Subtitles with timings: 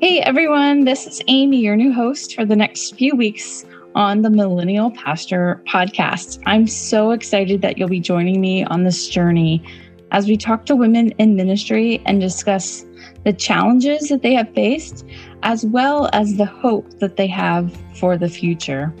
[0.00, 4.30] Hey everyone, this is Aimee, your new host for the next few weeks on the
[4.30, 6.42] Millennial Pastor podcast.
[6.46, 9.62] I'm so excited that you'll be joining me on this journey
[10.10, 12.86] as we talk to women in ministry and discuss
[13.24, 15.04] the challenges that they have faced,
[15.42, 18.94] as well as the hope that they have for the future.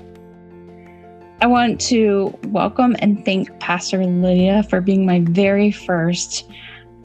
[1.40, 6.46] I want to welcome and thank Pastor Lydia for being my very first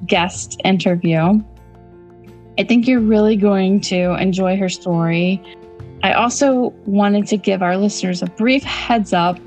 [0.05, 1.41] guest interview.
[2.57, 5.41] I think you're really going to enjoy her story.
[6.03, 9.39] I also wanted to give our listeners a brief heads up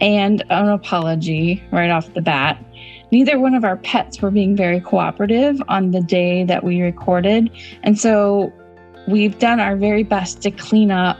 [0.00, 2.64] and an apology right off the bat.
[3.10, 7.50] Neither one of our pets were being very cooperative on the day that we recorded.
[7.82, 8.52] And so
[9.08, 11.18] we've done our very best to clean up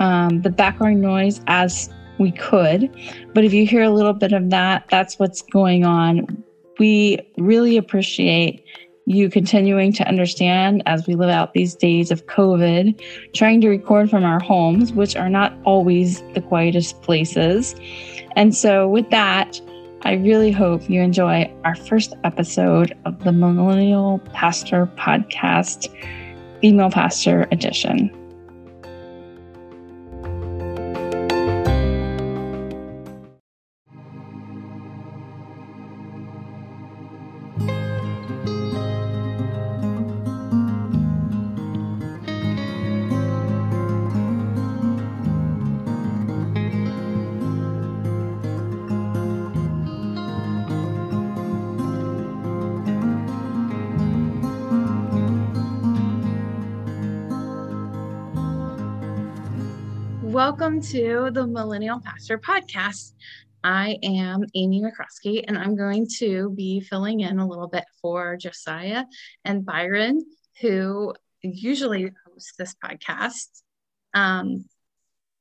[0.00, 2.90] um, the background noise as we could.
[3.34, 6.42] But if you hear a little bit of that, that's what's going on.
[6.78, 8.64] We really appreciate
[9.08, 14.10] you continuing to understand as we live out these days of COVID, trying to record
[14.10, 17.74] from our homes, which are not always the quietest places.
[18.36, 19.60] And so, with that,
[20.02, 25.88] I really hope you enjoy our first episode of the Millennial Pastor Podcast,
[26.60, 28.17] Female Pastor Edition.
[60.38, 63.14] Welcome to the Millennial Pastor Podcast.
[63.64, 68.36] I am Aimee McCroskey, and I'm going to be filling in a little bit for
[68.36, 69.04] Josiah
[69.44, 70.24] and Byron,
[70.60, 73.48] who usually host this podcast.
[74.14, 74.66] Um,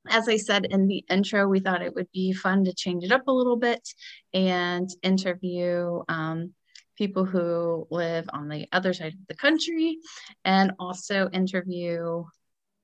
[0.09, 3.12] as I said in the intro, we thought it would be fun to change it
[3.12, 3.88] up a little bit
[4.34, 6.56] and interview um,
[6.97, 10.00] people who live on the other side of the country
[10.44, 12.24] and also interview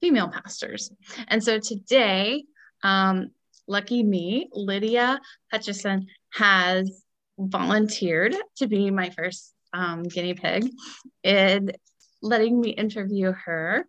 [0.03, 0.91] female pastors.
[1.30, 2.44] And so today,
[2.84, 3.30] um,
[3.69, 7.03] lucky me, Lydia Hutchison has
[7.40, 10.69] volunteered to be my first um, guinea pig
[11.24, 11.72] in
[12.22, 13.88] letting me interview her.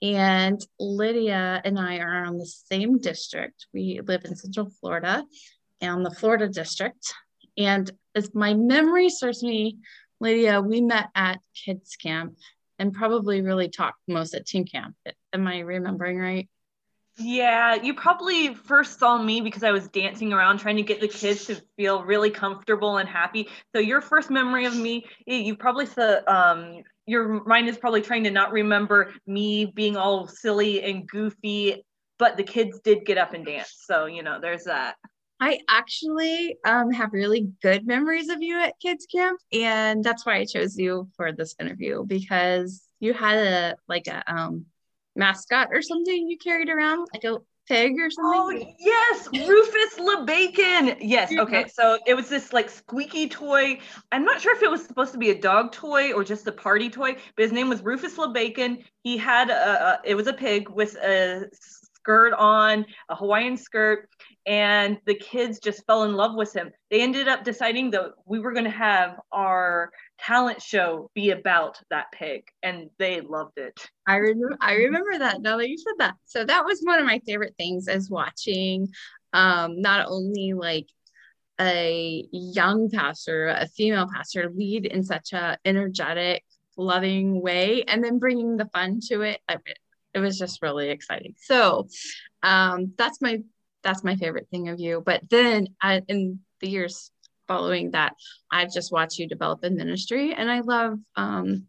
[0.00, 3.66] And Lydia and I are on the same district.
[3.74, 5.24] We live in Central Florida
[5.80, 7.12] and the Florida district.
[7.58, 9.78] And as my memory serves me,
[10.20, 12.36] Lydia, we met at kids camp
[12.78, 14.94] and probably really talked most at teen camp.
[15.32, 16.48] Am I remembering right?
[17.18, 21.08] Yeah, you probably first saw me because I was dancing around trying to get the
[21.08, 23.48] kids to feel really comfortable and happy.
[23.74, 28.24] So your first memory of me, you probably saw um your mind is probably trying
[28.24, 31.84] to not remember me being all silly and goofy,
[32.18, 33.74] but the kids did get up and dance.
[33.86, 34.96] So, you know, there's that.
[35.40, 40.36] I actually um, have really good memories of you at kids camp, and that's why
[40.36, 44.66] I chose you for this interview because you had a like a um,
[45.14, 47.38] mascot or something you carried around, like a
[47.68, 48.64] pig or something.
[48.64, 50.96] Oh yes, Rufus LeBacon.
[51.00, 51.32] Yes.
[51.32, 51.66] Okay.
[51.68, 53.78] So it was this like squeaky toy.
[54.12, 56.52] I'm not sure if it was supposed to be a dog toy or just a
[56.52, 58.84] party toy, but his name was Rufus LeBacon.
[59.02, 61.50] He had a, a it was a pig with a
[62.06, 64.08] skirt on, a Hawaiian skirt,
[64.46, 66.70] and the kids just fell in love with him.
[66.88, 69.90] They ended up deciding that we were going to have our
[70.20, 73.74] talent show be about that pig, and they loved it.
[74.06, 74.56] I remember.
[74.60, 75.42] I remember that.
[75.42, 78.86] Now that you said that, so that was one of my favorite things as watching.
[79.32, 80.86] Um, not only like
[81.60, 86.44] a young pastor, a female pastor, lead in such a energetic,
[86.76, 89.40] loving way, and then bringing the fun to it.
[90.16, 91.34] It was just really exciting.
[91.36, 91.88] So
[92.42, 93.42] um, that's my
[93.84, 95.02] that's my favorite thing of you.
[95.04, 97.10] But then I, in the years
[97.46, 98.14] following that,
[98.50, 101.66] I've just watched you develop in ministry, and I love um,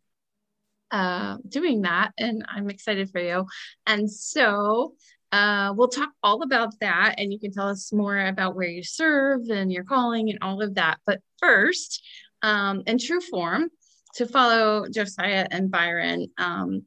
[0.90, 3.46] uh, doing that, and I'm excited for you.
[3.86, 4.94] And so
[5.34, 8.82] uh, we'll talk all about that, and you can tell us more about where you
[8.82, 11.00] serve and your calling and all of that.
[11.06, 12.02] But first,
[12.42, 13.70] um, in true form,
[14.16, 16.86] to follow Josiah and Byron, um,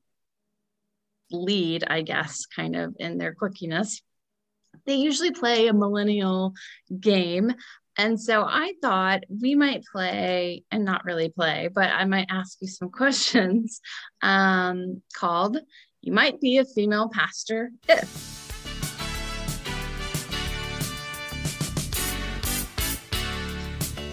[1.30, 4.00] lead, I guess, kind of in their quirkiness.
[4.86, 6.54] They usually play a millennial
[6.98, 7.52] game.
[7.96, 12.58] And so I thought we might play and not really play, but I might ask
[12.60, 13.80] you some questions
[14.22, 15.58] um, called
[16.00, 18.38] You Might Be a Female Pastor If.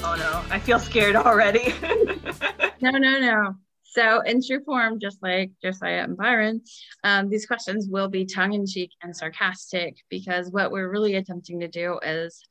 [0.04, 1.74] Oh no, I feel scared already.
[2.82, 3.56] no, no, no.
[3.90, 6.62] So, in true form, just like Josiah and Byron,
[7.04, 11.62] um, these questions will be tongue in cheek and sarcastic because what we're really attempting
[11.62, 12.44] to do is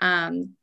[0.00, 0.56] um,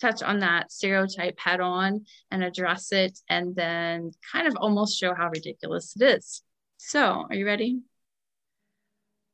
[0.00, 5.14] touch on that stereotype head on and address it, and then kind of almost show
[5.14, 6.42] how ridiculous it is.
[6.78, 7.80] So, are you ready?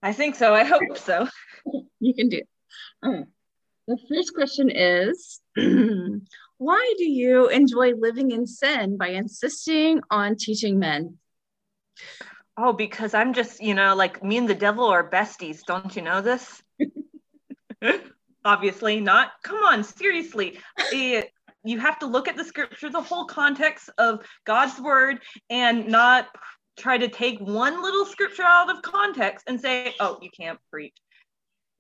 [0.03, 0.55] I think so.
[0.55, 1.27] I hope so.
[2.01, 2.49] you can do it.
[3.03, 3.25] Right.
[3.87, 5.41] The first question is
[6.65, 11.19] Why do you enjoy living in sin by insisting on teaching men?
[12.57, 15.61] Oh, because I'm just, you know, like me and the devil are besties.
[15.67, 16.63] Don't you know this?
[18.47, 19.33] Obviously not.
[19.43, 20.59] Come on, seriously.
[20.91, 21.31] It,
[21.65, 25.19] you have to look at the scripture, the whole context of God's word,
[25.51, 26.29] and not
[26.79, 30.97] try to take one little scripture out of context and say, oh, you can't preach.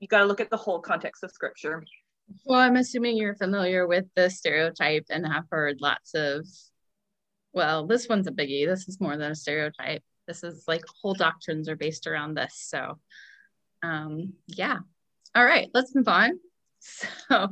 [0.00, 1.84] You got to look at the whole context of scripture.
[2.44, 6.47] Well, I'm assuming you're familiar with the stereotype and have heard lots of,
[7.53, 8.67] well, this one's a biggie.
[8.67, 10.03] This is more than a stereotype.
[10.26, 12.55] This is like whole doctrines are based around this.
[12.56, 12.99] So,
[13.82, 14.79] um, yeah.
[15.35, 16.38] All right, let's move on.
[16.87, 17.49] So,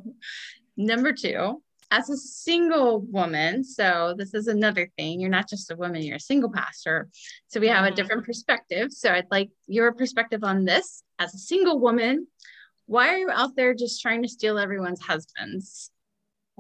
[0.77, 5.21] number two, as a single woman, so this is another thing.
[5.21, 7.09] You're not just a woman, you're a single pastor.
[7.49, 7.97] So we have a mm-hmm.
[7.97, 8.93] different perspective.
[8.93, 12.27] So I'd like your perspective on this as a single woman
[12.87, 15.91] why are you out there just trying to steal everyone's husbands?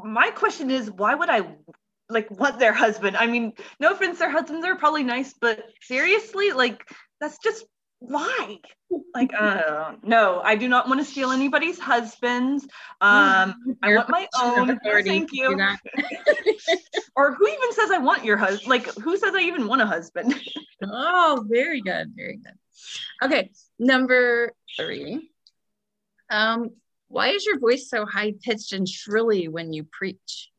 [0.02, 1.56] My question is, why would I
[2.08, 3.16] like want their husband?
[3.16, 6.88] I mean, no offense, their husbands are probably nice, but seriously, like
[7.20, 7.64] that's just
[8.02, 8.58] why?
[9.14, 12.64] Like, uh, no, I do not want to steal anybody's husbands.
[13.00, 14.78] Um, I want my own.
[15.04, 15.50] Thank you.
[17.16, 18.68] or who even says I want your husband?
[18.68, 20.34] Like, who says I even want a husband?
[20.84, 22.54] oh, very good, very good.
[23.24, 25.30] Okay, number three.
[26.32, 26.70] Um,
[27.08, 30.50] why is your voice so high pitched and shrilly when you preach?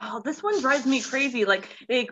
[0.00, 1.46] Oh, this one drives me crazy.
[1.46, 2.10] Like, like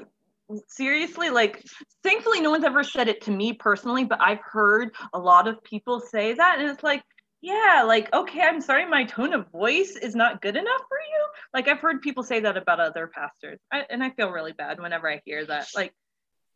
[0.69, 1.63] seriously, like,
[2.03, 5.63] thankfully, no one's ever said it to me personally, but I've heard a lot of
[5.63, 7.03] people say that, and it's like,
[7.43, 11.27] yeah, like, okay, I'm sorry, my tone of voice is not good enough for you.
[11.53, 14.81] Like, I've heard people say that about other pastors, I, and I feel really bad
[14.81, 15.67] whenever I hear that.
[15.75, 15.93] Like,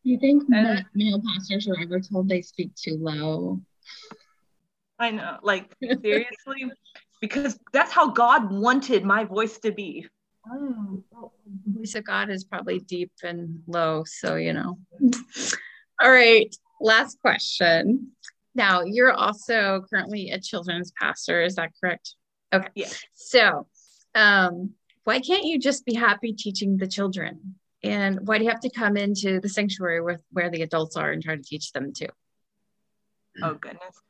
[0.02, 3.60] do you think that male pastors are ever told they speak too low?
[4.98, 6.70] I know, like seriously,
[7.20, 10.06] because that's how God wanted my voice to be.
[10.50, 11.02] Oh,
[11.66, 14.78] voice of God is probably deep and low, so you know.
[16.02, 18.12] All right, last question.
[18.54, 22.14] Now, you're also currently a children's pastor, is that correct?
[22.52, 22.68] Okay.
[22.74, 22.88] Yeah.
[23.14, 23.66] So,
[24.14, 24.70] um,
[25.04, 27.56] why can't you just be happy teaching the children?
[27.82, 31.12] And why do you have to come into the sanctuary where, where the adults are
[31.12, 32.08] and try to teach them too?
[33.42, 34.00] Oh goodness.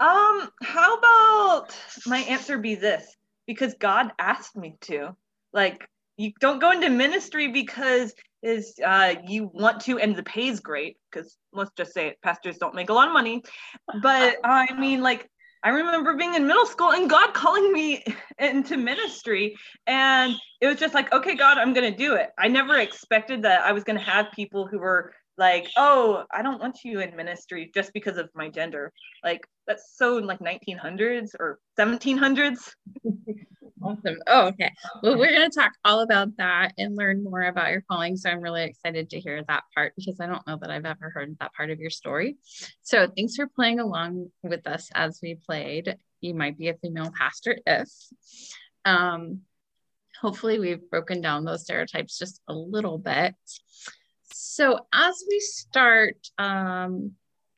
[0.00, 1.76] Um, how about
[2.06, 3.16] my answer be this?
[3.46, 5.16] Because God asked me to.
[5.52, 10.48] Like, you don't go into ministry because is uh, you want to, and the pay
[10.48, 10.96] is great.
[11.10, 13.42] Because let's just say it, pastors don't make a lot of money.
[14.02, 15.28] But I mean, like,
[15.62, 18.04] I remember being in middle school and God calling me
[18.38, 19.56] into ministry.
[19.86, 22.30] And it was just like, okay, God, I'm going to do it.
[22.38, 26.42] I never expected that I was going to have people who were like oh i
[26.42, 28.92] don't want you in ministry just because of my gender.
[29.24, 32.72] Like that's so like 1900s or 1700s
[33.82, 34.16] awesome.
[34.26, 34.72] Oh okay.
[35.02, 38.30] Well we're going to talk all about that and learn more about your calling so
[38.30, 41.36] i'm really excited to hear that part because i don't know that i've ever heard
[41.40, 42.36] that part of your story.
[42.82, 45.96] So thanks for playing along with us as we played.
[46.20, 47.88] You might be a female pastor if
[48.84, 49.40] um
[50.20, 53.34] hopefully we've broken down those stereotypes just a little bit
[54.38, 57.12] so, as we start um,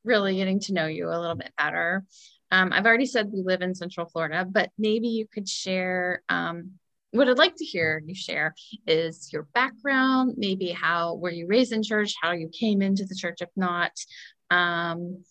[0.04, 2.04] really getting to know you a little bit better,
[2.50, 6.72] um, I've already said we live in Central Florida, but maybe you could share um,
[7.10, 8.54] what I'd like to hear you share
[8.86, 13.14] is your background, maybe how were you raised in church, how you came into the
[13.14, 13.92] church, if not.
[14.50, 15.24] Um,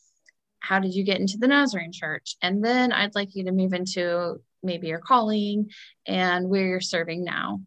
[0.59, 2.35] how did you get into the Nazarene church?
[2.41, 5.69] And then I'd like you to move into maybe your calling
[6.05, 7.61] and where you're serving now.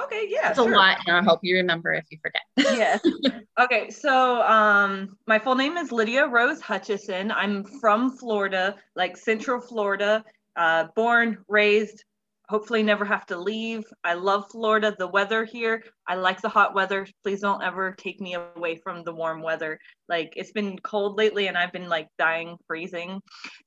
[0.00, 0.50] Okay, yeah.
[0.50, 0.72] It's sure.
[0.72, 2.42] a lot, and I hope you remember if you forget.
[2.56, 3.00] yes.
[3.58, 7.32] Okay, so um, my full name is Lydia Rose Hutchison.
[7.32, 10.24] I'm from Florida, like Central Florida,
[10.54, 12.04] uh, born, raised,
[12.48, 13.84] hopefully never have to leave.
[14.04, 15.82] I love Florida, the weather here.
[16.06, 17.06] I like the hot weather.
[17.22, 19.78] Please don't ever take me away from the warm weather.
[20.08, 23.20] Like it's been cold lately and I've been like dying freezing.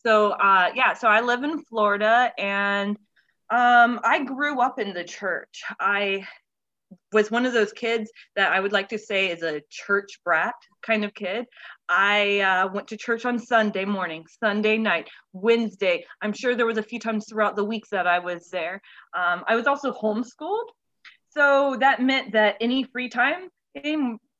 [0.03, 2.97] So uh yeah, so I live in Florida and
[3.51, 5.62] um, I grew up in the church.
[5.79, 6.25] I
[7.12, 10.55] was one of those kids that I would like to say is a church brat
[10.81, 11.46] kind of kid.
[11.88, 16.05] I uh, went to church on Sunday morning, Sunday night, Wednesday.
[16.22, 18.81] I'm sure there was a few times throughout the weeks that I was there.
[19.13, 20.67] Um, I was also homeschooled,
[21.29, 23.50] so that meant that any free time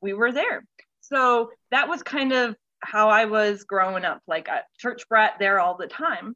[0.01, 0.65] we were there.
[1.01, 5.60] So that was kind of how I was growing up, like a church brat there
[5.60, 6.36] all the time.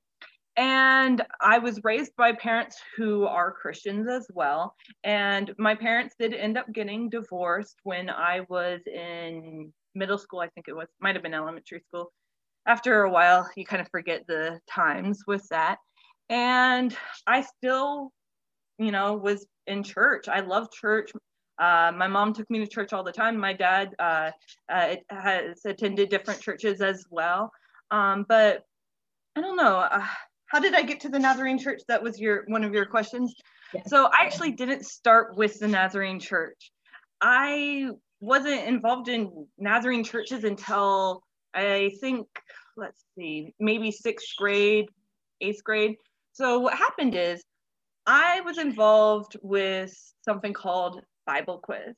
[0.58, 4.74] And I was raised by parents who are Christians as well.
[5.04, 10.40] And my parents did end up getting divorced when I was in middle school.
[10.40, 12.12] I think it was, might have been elementary school.
[12.68, 15.78] After a while, you kind of forget the times with that.
[16.30, 16.96] And
[17.28, 18.12] I still,
[18.80, 20.28] you know, was in church.
[20.30, 21.12] I love church.
[21.60, 23.38] Uh, my mom took me to church all the time.
[23.38, 24.32] My dad uh,
[24.72, 27.52] uh, has attended different churches as well.
[27.92, 28.64] Um, but
[29.36, 29.88] I don't know.
[30.48, 31.82] How did I get to the Nazarene church?
[31.88, 33.34] That was your one of your questions.
[33.74, 33.90] Yes.
[33.90, 36.72] So I actually didn't start with the Nazarene church.
[37.22, 41.22] I wasn't involved in Nazarene churches until
[41.54, 42.28] I think,
[42.78, 44.88] let's see, maybe sixth grade,
[45.42, 45.96] eighth grade.
[46.34, 47.44] So what happened is
[48.06, 51.96] I was involved with something called Bible Quiz.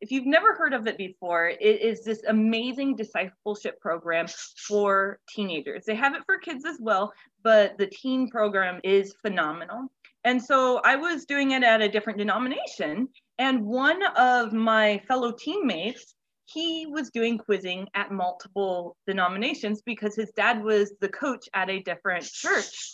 [0.00, 4.26] If you've never heard of it before, it is this amazing discipleship program
[4.68, 5.84] for teenagers.
[5.86, 7.12] They have it for kids as well,
[7.42, 9.88] but the teen program is phenomenal.
[10.24, 13.08] And so I was doing it at a different denomination.
[13.38, 20.30] And one of my fellow teammates, he was doing quizzing at multiple denominations because his
[20.36, 22.92] dad was the coach at a different church.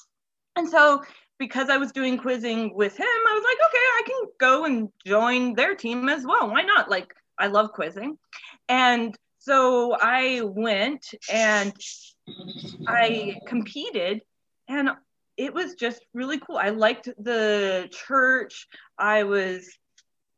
[0.56, 1.02] And so
[1.38, 4.88] because I was doing quizzing with him, I was like, okay, I can go and
[5.06, 6.50] join their team as well.
[6.50, 6.90] Why not?
[6.90, 8.16] Like, I love quizzing.
[8.68, 11.74] And so I went and
[12.86, 14.22] I competed,
[14.68, 14.90] and
[15.36, 16.56] it was just really cool.
[16.56, 18.68] I liked the church.
[18.96, 19.68] I was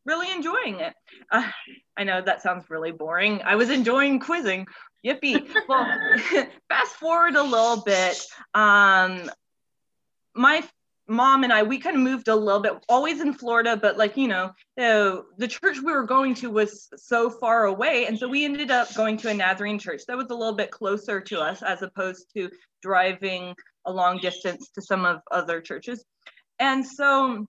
[0.07, 0.95] really enjoying it.
[1.31, 1.51] Uh,
[1.97, 3.43] I know that sounds really boring.
[3.43, 4.67] I was enjoying quizzing.
[5.05, 5.47] Yippee.
[5.69, 5.87] Well,
[6.71, 8.25] fast forward a little bit.
[8.55, 9.31] Um,
[10.35, 10.63] my
[11.07, 14.17] mom and I, we kind of moved a little bit, always in Florida, but like,
[14.17, 18.07] you know, the, the church we were going to was so far away.
[18.07, 20.71] And so we ended up going to a Nazarene church that was a little bit
[20.71, 22.51] closer to us as opposed to
[22.83, 26.05] driving a long distance to some of other churches.
[26.59, 27.47] And so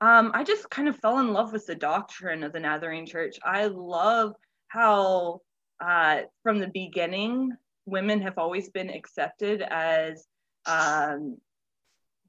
[0.00, 3.38] um, I just kind of fell in love with the doctrine of the Nazarene church.
[3.44, 4.34] I love
[4.68, 5.40] how
[5.80, 7.52] uh, from the beginning,
[7.86, 10.26] women have always been accepted as
[10.66, 11.38] um,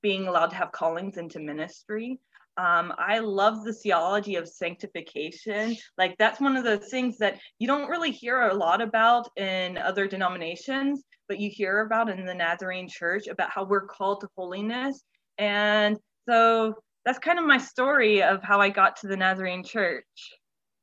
[0.03, 2.19] being allowed to have callings into ministry.
[2.57, 5.75] Um, I love the theology of sanctification.
[5.97, 9.77] Like that's one of those things that you don't really hear a lot about in
[9.79, 14.29] other denominations, but you hear about in the Nazarene church about how we're called to
[14.37, 15.03] holiness.
[15.39, 15.97] And
[16.29, 20.05] so that's kind of my story of how I got to the Nazarene church.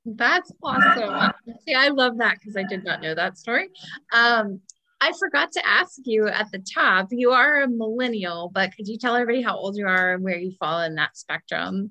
[0.05, 1.33] That's awesome.
[1.67, 3.69] See, I love that because I did not know that story.
[4.13, 4.61] Um,
[5.01, 7.09] I forgot to ask you at the top.
[7.11, 10.37] You are a millennial, but could you tell everybody how old you are and where
[10.37, 11.91] you fall in that spectrum?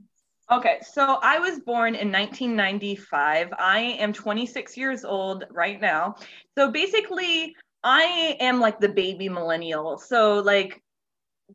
[0.51, 3.53] Okay, so I was born in 1995.
[3.57, 6.15] I am 26 years old right now.
[6.57, 9.97] So basically, I am like the baby millennial.
[9.99, 10.81] So, like,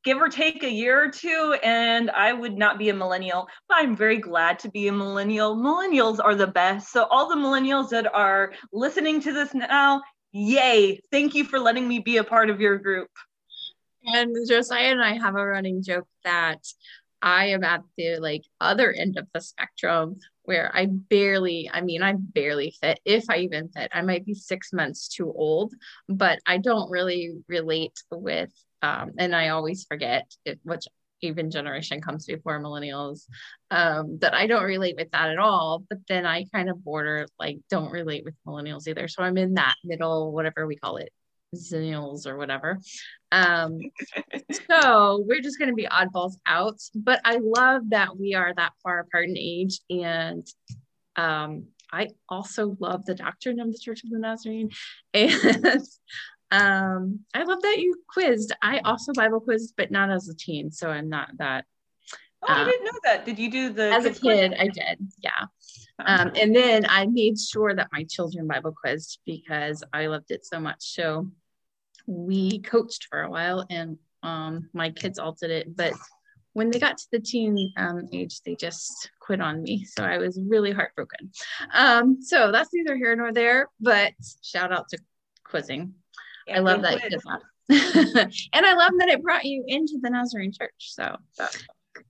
[0.03, 3.79] give or take a year or two, and I would not be a millennial, but
[3.79, 5.57] I'm very glad to be a millennial.
[5.57, 6.93] Millennials are the best.
[6.93, 10.03] So, all the millennials that are listening to this now,
[10.37, 11.01] Yay.
[11.13, 13.09] Thank you for letting me be a part of your group.
[14.05, 16.59] And Josiah and I have a running joke that
[17.23, 22.03] I am at the like other end of the spectrum where I barely, I mean,
[22.03, 23.93] I barely fit, if I even fit.
[23.95, 25.73] I might be six months too old,
[26.09, 28.51] but I don't really relate with,
[28.83, 30.87] um, and I always forget it, which
[31.23, 33.27] even generation comes before millennials
[33.71, 35.85] um, that I don't relate with that at all.
[35.89, 39.09] But then I kind of border like don't relate with millennials either.
[39.09, 41.11] So I'm in that middle, whatever we call it,
[41.55, 42.79] zennials or whatever.
[43.33, 43.79] Um,
[44.69, 46.81] so we're just going to be oddballs out.
[46.95, 49.81] But I love that we are that far apart in age.
[49.91, 50.47] And
[51.17, 54.71] um, I also love the doctrine of the Church of the Nazarene.
[55.15, 55.81] And
[56.55, 58.53] um, I love that you quizzed.
[58.63, 61.65] I also Bible quizzed, but not as a teen, so I'm not that.
[62.43, 63.25] Oh, uh, I didn't know that.
[63.25, 64.21] Did you do the as a kid?
[64.21, 64.61] Quiz?
[64.61, 65.47] I did, yeah.
[65.99, 70.45] Um, and then I made sure that my children Bible quizzed because I loved it
[70.45, 70.79] so much.
[70.81, 71.31] So
[72.07, 75.95] we coached for a while, and um, my kids all did it, but
[76.53, 79.85] when they got to the teen um, age, they just quit on me.
[79.85, 81.33] So I was really heartbroken.
[81.73, 84.99] Um, so that's neither here nor there, but shout out to
[85.43, 85.95] quizzing.
[86.53, 87.41] I love that you did that.
[88.53, 90.73] and I love that it brought you into the Nazarene church.
[90.79, 91.17] So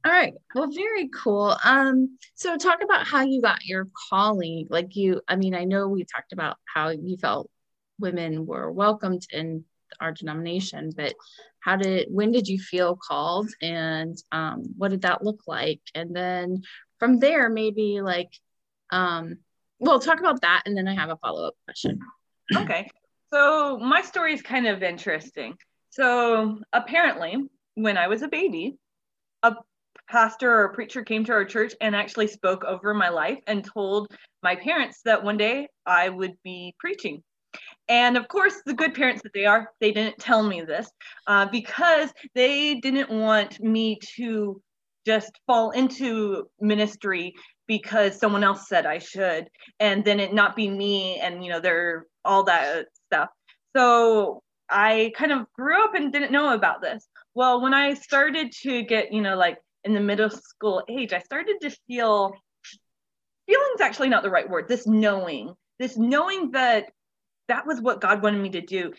[0.05, 0.35] all right.
[0.55, 1.57] Well, very cool.
[1.65, 4.67] Um, so talk about how you got your calling.
[4.71, 7.51] Like you, I mean, I know we talked about how you felt
[7.99, 9.65] women were welcomed in
[10.01, 11.15] our denomination, but
[11.61, 15.81] how did when did you feel called and um, what did that look like?
[15.95, 16.63] And then
[16.99, 18.31] from there, maybe like
[18.91, 19.39] um,
[19.79, 21.99] well, talk about that, and then I have a follow up question.
[22.55, 22.89] Okay.
[23.35, 25.57] So my story is kind of interesting.
[25.91, 27.37] So apparently,
[27.75, 28.79] when I was a baby,
[29.43, 29.57] a
[30.09, 33.65] pastor or a preacher came to our church and actually spoke over my life and
[33.65, 34.15] told
[34.45, 37.25] my parents that one day I would be preaching.
[37.89, 40.89] And of course, the good parents that they are, they didn't tell me this
[41.27, 44.63] uh, because they didn't want me to
[45.05, 47.35] just fall into ministry
[47.67, 49.49] because someone else said I should,
[49.81, 53.29] and then it not be me, and you know, they're all that stuff.
[53.77, 57.07] So I kind of grew up and didn't know about this.
[57.35, 61.19] Well, when I started to get, you know, like in the middle school age, I
[61.21, 62.33] started to feel
[63.47, 64.69] feeling's actually not the right word.
[64.69, 66.87] This knowing, this knowing that
[67.49, 68.93] that was what God wanted me to do.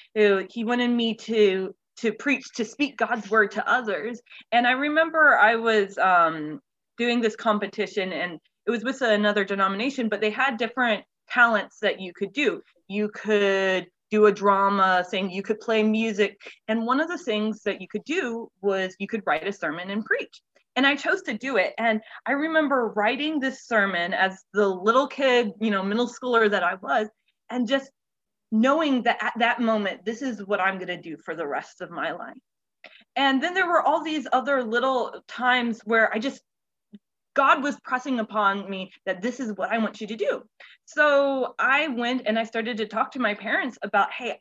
[0.49, 4.21] He wanted me to to preach, to speak God's word to others.
[4.51, 6.59] And I remember I was um,
[6.97, 12.01] doing this competition, and it was with another denomination, but they had different talents that
[12.01, 12.61] you could do.
[12.89, 16.39] You could do a drama saying you could play music.
[16.67, 19.89] And one of the things that you could do was you could write a sermon
[19.89, 20.41] and preach.
[20.77, 21.73] And i chose to do it.
[21.77, 26.63] And i remember writing this sermon as the little kid you know middle schooler that
[26.63, 27.07] i was
[27.49, 27.89] and just
[28.51, 31.81] knowing that at that moment this is what i'm going to do for the rest
[31.81, 32.37] of my life.
[33.15, 36.41] And then there were all these other little times where i just
[37.35, 40.43] God was pressing upon me that this is what I want you to do.
[40.85, 44.39] So I went and I started to talk to my parents about, hey,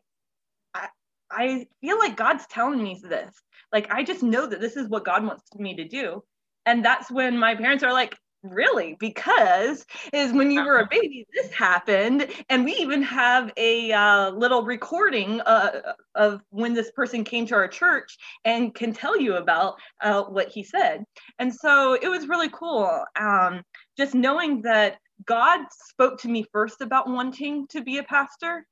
[0.73, 0.89] I,
[1.31, 3.35] I feel like God's telling me this.
[3.73, 6.23] Like, I just know that this is what God wants me to do.
[6.67, 8.97] And that's when my parents are like, really?
[9.01, 14.31] Because is when you were a baby this happened and we even have a uh,
[14.31, 19.37] little recording uh, of when this person came to our church and can tell you
[19.37, 21.05] about uh, what he said.
[21.39, 23.63] And so it was really cool um,
[23.97, 28.67] just knowing that god spoke to me first about wanting to be a pastor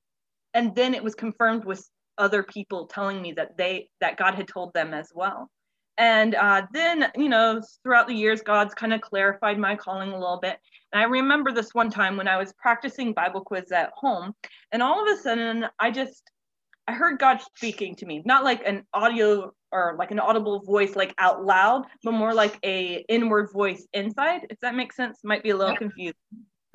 [0.54, 4.48] and then it was confirmed with other people telling me that they that god had
[4.48, 5.48] told them as well
[5.98, 10.18] and uh, then, you know, throughout the years, God's kind of clarified my calling a
[10.18, 10.58] little bit.
[10.92, 14.34] And I remember this one time when I was practicing Bible quiz at home,
[14.72, 16.30] and all of a sudden, I just,
[16.88, 20.96] I heard God speaking to me, not like an audio or like an audible voice,
[20.96, 24.46] like out loud, but more like a inward voice inside.
[24.50, 26.14] If that makes sense, might be a little confusing.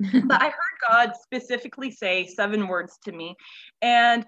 [0.00, 3.34] but I heard God specifically say seven words to me,
[3.82, 4.24] and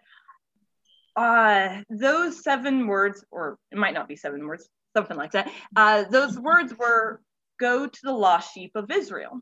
[1.16, 5.50] uh, those seven words, or it might not be seven words, something like that.
[5.76, 7.20] Uh, those words were
[7.58, 9.40] go to the lost sheep of Israel.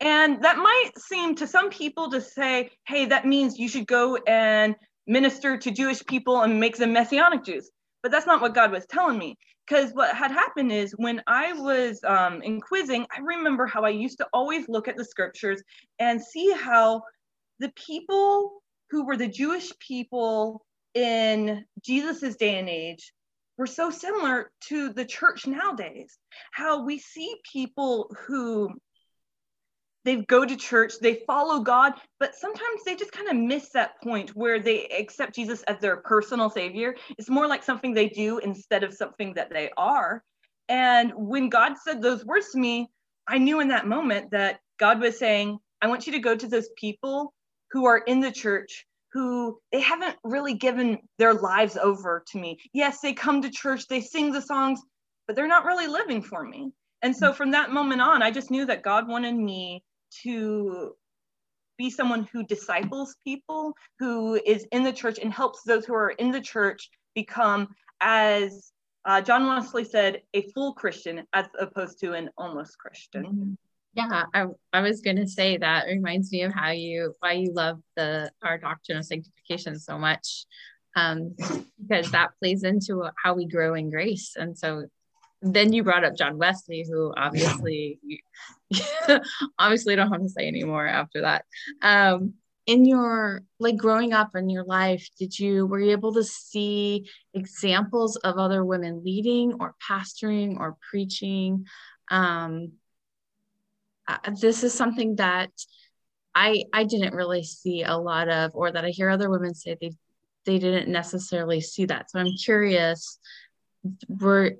[0.00, 4.16] And that might seem to some people to say, hey, that means you should go
[4.26, 7.70] and minister to Jewish people and make them messianic Jews.
[8.02, 9.36] But that's not what God was telling me.
[9.66, 13.88] Because what had happened is when I was um, in quizzing, I remember how I
[13.88, 15.62] used to always look at the scriptures
[15.98, 17.02] and see how
[17.58, 23.12] the people who were the Jewish people in Jesus's day and age
[23.56, 26.18] we're so similar to the church nowadays.
[26.52, 28.70] How we see people who
[30.06, 34.00] they go to church they follow god but sometimes they just kind of miss that
[34.02, 36.94] point where they accept jesus as their personal savior.
[37.18, 40.22] It's more like something they do instead of something that they are.
[40.68, 42.88] And when god said those words to me
[43.28, 46.48] i knew in that moment that god was saying i want you to go to
[46.48, 47.34] those people
[47.72, 48.86] who are in the church
[49.16, 52.58] who they haven't really given their lives over to me.
[52.74, 54.78] Yes, they come to church, they sing the songs,
[55.26, 56.70] but they're not really living for me.
[57.00, 59.82] And so from that moment on, I just knew that God wanted me
[60.22, 60.94] to
[61.78, 66.10] be someone who disciples people, who is in the church and helps those who are
[66.10, 67.68] in the church become,
[68.02, 68.70] as
[69.06, 73.56] uh, John Wesley said, a full Christian as opposed to an almost Christian.
[73.96, 77.80] Yeah, I, I was gonna say that reminds me of how you why you love
[77.96, 80.44] the our doctrine of sanctification so much.
[80.94, 81.34] Um,
[81.80, 84.32] because that plays into how we grow in grace.
[84.36, 84.86] And so
[85.42, 87.98] then you brought up John Wesley, who obviously
[89.58, 91.44] obviously don't have to say anymore after that.
[91.82, 92.34] Um,
[92.66, 97.08] in your like growing up in your life, did you were you able to see
[97.32, 101.66] examples of other women leading or pastoring or preaching?
[102.10, 102.72] Um,
[104.08, 105.50] uh, this is something that
[106.34, 109.76] I I didn't really see a lot of, or that I hear other women say
[109.80, 109.92] they
[110.44, 112.10] they didn't necessarily see that.
[112.10, 113.18] So I'm curious,
[114.08, 114.52] were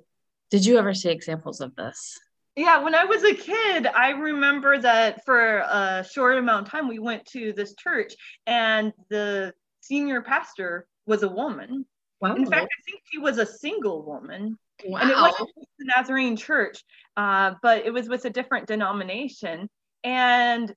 [0.49, 2.19] did you ever see examples of this?
[2.55, 6.87] Yeah, when I was a kid, I remember that for a short amount of time
[6.87, 8.15] we went to this church
[8.47, 11.85] and the senior pastor was a woman.
[12.19, 12.35] Wow.
[12.35, 14.57] In fact, I think she was a single woman.
[14.85, 14.99] Wow.
[15.01, 16.83] And it wasn't the Nazarene church,
[17.15, 19.69] uh, but it was with a different denomination.
[20.03, 20.73] And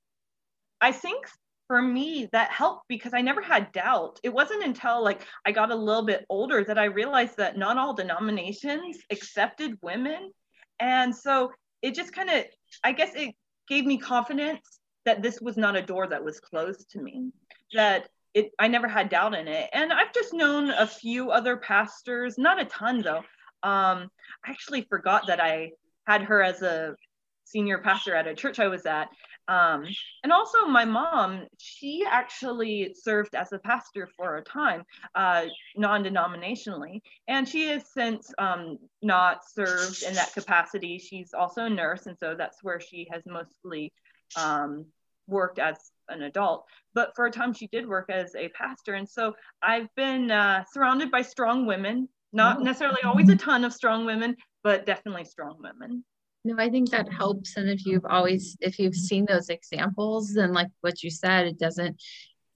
[0.80, 1.26] I think
[1.70, 4.18] for me that helped because I never had doubt.
[4.24, 7.78] It wasn't until like I got a little bit older that I realized that not
[7.78, 10.32] all denominations accepted women.
[10.80, 12.44] And so it just kind of
[12.82, 13.34] I guess it
[13.68, 17.30] gave me confidence that this was not a door that was closed to me.
[17.72, 19.70] That it I never had doubt in it.
[19.72, 23.22] And I've just known a few other pastors, not a ton though.
[23.62, 24.10] Um
[24.44, 25.72] I actually forgot that I
[26.06, 26.96] had her as a
[27.44, 29.08] senior pastor at a church I was at.
[29.48, 29.84] Um,
[30.22, 34.84] and also, my mom, she actually served as a pastor for a time,
[35.16, 35.46] uh,
[35.76, 37.00] non denominationally.
[37.26, 40.98] And she has since um, not served in that capacity.
[40.98, 42.06] She's also a nurse.
[42.06, 43.92] And so that's where she has mostly
[44.36, 44.86] um,
[45.26, 46.64] worked as an adult.
[46.94, 48.94] But for a time, she did work as a pastor.
[48.94, 52.62] And so I've been uh, surrounded by strong women, not oh.
[52.62, 56.04] necessarily always a ton of strong women, but definitely strong women.
[56.44, 57.56] No, I think that helps.
[57.56, 61.58] And if you've always, if you've seen those examples, then like what you said, it
[61.58, 62.02] doesn't,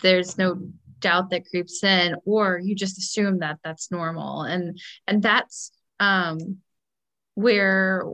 [0.00, 0.58] there's no
[1.00, 4.42] doubt that creeps in, or you just assume that that's normal.
[4.42, 6.38] And, and that's um,
[7.34, 8.04] where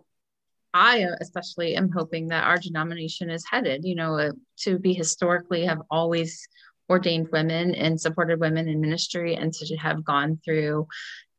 [0.75, 5.67] I especially am hoping that our denomination is headed, you know, uh, to be historically
[5.67, 6.49] have always
[6.89, 10.89] ordained women and supported women in ministry and to have gone through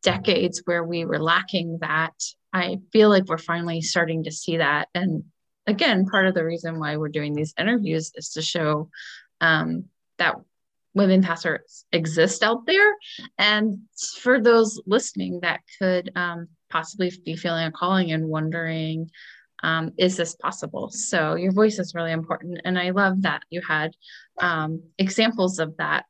[0.03, 2.13] decades where we were lacking that
[2.53, 4.89] I feel like we're finally starting to see that.
[4.93, 5.23] And
[5.67, 8.89] again, part of the reason why we're doing these interviews is to show
[9.39, 9.85] um,
[10.17, 10.35] that
[10.93, 12.95] women pastors exist out there.
[13.37, 13.79] And
[14.19, 19.09] for those listening that could um, possibly be feeling a calling and wondering,
[19.63, 20.89] um, is this possible?
[20.89, 22.61] So your voice is really important.
[22.65, 23.91] And I love that you had
[24.39, 26.05] um, examples of that.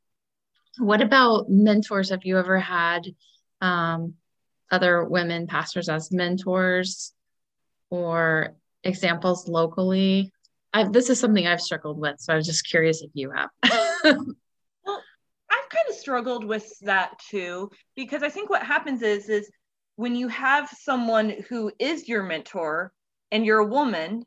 [0.78, 2.10] What about mentors?
[2.10, 3.04] Have you ever had
[3.62, 4.16] um,
[4.72, 7.14] other women pastors as mentors
[7.90, 10.32] or examples locally?
[10.74, 13.50] I've, this is something I've struggled with, so I was just curious if you have.
[14.04, 15.04] well,
[15.50, 19.52] I've kind of struggled with that too because I think what happens is is
[19.98, 22.94] when you have someone who is your mentor
[23.32, 24.26] and you're a woman,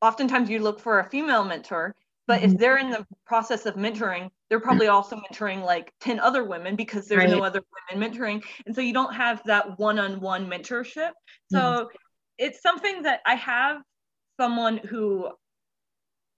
[0.00, 1.94] oftentimes you look for a female mentor
[2.28, 2.52] but mm-hmm.
[2.52, 6.76] if they're in the process of mentoring, they're probably also mentoring like 10 other women
[6.76, 7.30] because there's right.
[7.30, 8.44] no other women mentoring.
[8.66, 11.12] And so you don't have that one on one mentorship.
[11.50, 11.96] So mm-hmm.
[12.36, 13.78] it's something that I have
[14.38, 15.30] someone who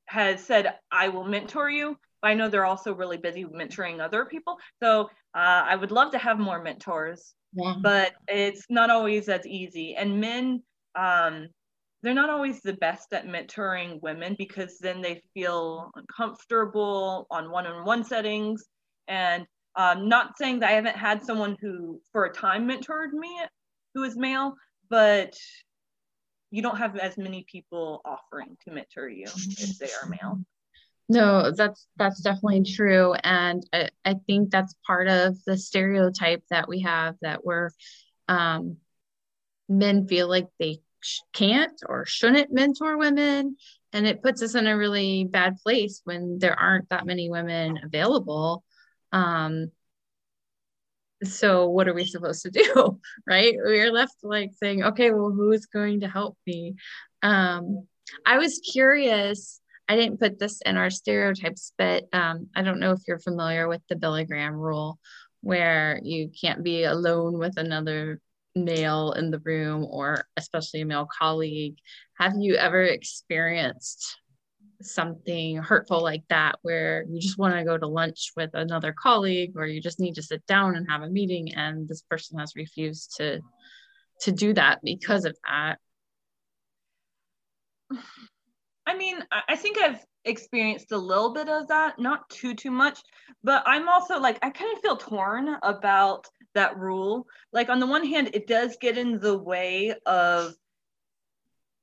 [0.07, 1.96] has said, I will mentor you.
[2.22, 4.59] But I know they're also really busy mentoring other people.
[4.81, 7.74] So uh, I would love to have more mentors, yeah.
[7.83, 9.96] but it's not always as easy.
[9.96, 10.62] And men,
[10.94, 11.48] um,
[12.02, 18.04] they're not always the best at mentoring women because then they feel uncomfortable on one-on-one
[18.04, 18.64] settings.
[19.08, 23.30] And um, not saying that i haven't had someone who for a time mentored me
[23.94, 24.54] who is male
[24.88, 25.36] but
[26.50, 30.40] you don't have as many people offering to mentor you if they are male.
[31.08, 33.14] No that's that's definitely true.
[33.24, 37.70] And I, I think that's part of the stereotype that we have that we're
[38.28, 38.76] um,
[39.68, 40.80] men feel like they
[41.32, 43.56] can't or shouldn't mentor women.
[43.92, 47.78] And it puts us in a really bad place when there aren't that many women
[47.82, 48.64] available.
[49.12, 49.70] Um
[51.22, 53.54] so what are we supposed to do right?
[53.56, 56.74] We're left like saying okay well who's going to help me?
[57.22, 57.86] Um
[58.26, 59.60] i was curious.
[59.88, 63.66] I didn't put this in our stereotypes but um i don't know if you're familiar
[63.68, 65.00] with the billy graham rule
[65.40, 68.20] where you can't be alone with another
[68.56, 71.76] male in the room or especially a male colleague
[72.18, 74.18] have you ever experienced
[74.82, 79.52] something hurtful like that where you just want to go to lunch with another colleague
[79.56, 82.56] or you just need to sit down and have a meeting and this person has
[82.56, 83.40] refused to
[84.20, 85.78] to do that because of that?
[88.86, 93.00] I mean i think i've experienced a little bit of that not too too much
[93.42, 97.26] but i'm also like i kind of feel torn about that rule.
[97.52, 100.54] Like on the one hand, it does get in the way of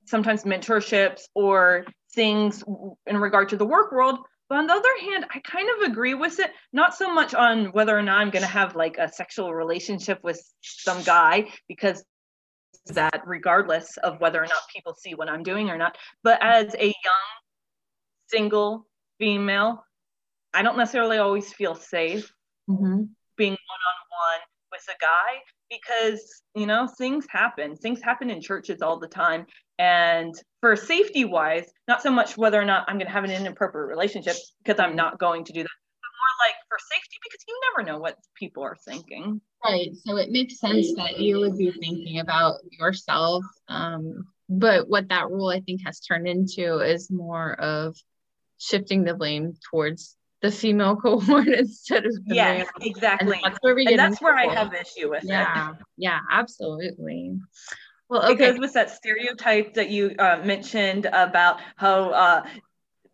[0.06, 2.64] sometimes mentorships or things
[3.06, 4.20] in regard to the work world.
[4.50, 7.66] But on the other hand, I kind of agree with it, not so much on
[7.74, 12.04] whether or not I'm going to have like a sexual relationship with some guy, because
[12.86, 15.98] that regardless of whether or not people see what I'm doing or not.
[16.24, 17.28] But as a young,
[18.28, 18.88] single
[19.20, 19.84] female,
[20.54, 22.32] I don't necessarily always feel safe
[22.70, 23.04] mm-hmm.
[23.36, 24.40] being one on one
[24.72, 27.76] with a guy because you know things happen.
[27.76, 29.46] Things happen in churches all the time.
[29.80, 33.32] And for safety wise not so much whether or not i'm going to have an
[33.32, 37.44] inappropriate relationship because i'm not going to do that but more like for safety because
[37.48, 39.40] you never know what people are thinking.
[39.64, 39.90] Right.
[40.06, 43.44] So it makes sense that you would be thinking about yourself.
[43.68, 47.96] Um, but what that rule i think has turned into is more of
[48.58, 52.66] shifting the blame towards the female cohort instead of the yeah male.
[52.82, 56.20] exactly And that's where we and that's where i have issue with yeah it yeah
[56.32, 57.38] absolutely
[58.10, 62.46] well okay goes with that stereotype that you uh, mentioned about how uh,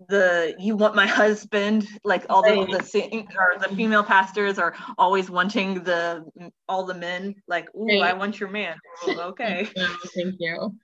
[0.10, 5.30] the you want my husband like all the, the or the female pastors are always
[5.30, 6.26] wanting the
[6.68, 8.02] all the men like ooh Right.
[8.04, 8.76] i want your man
[9.08, 9.70] Ooh, okay
[10.16, 10.76] thank you.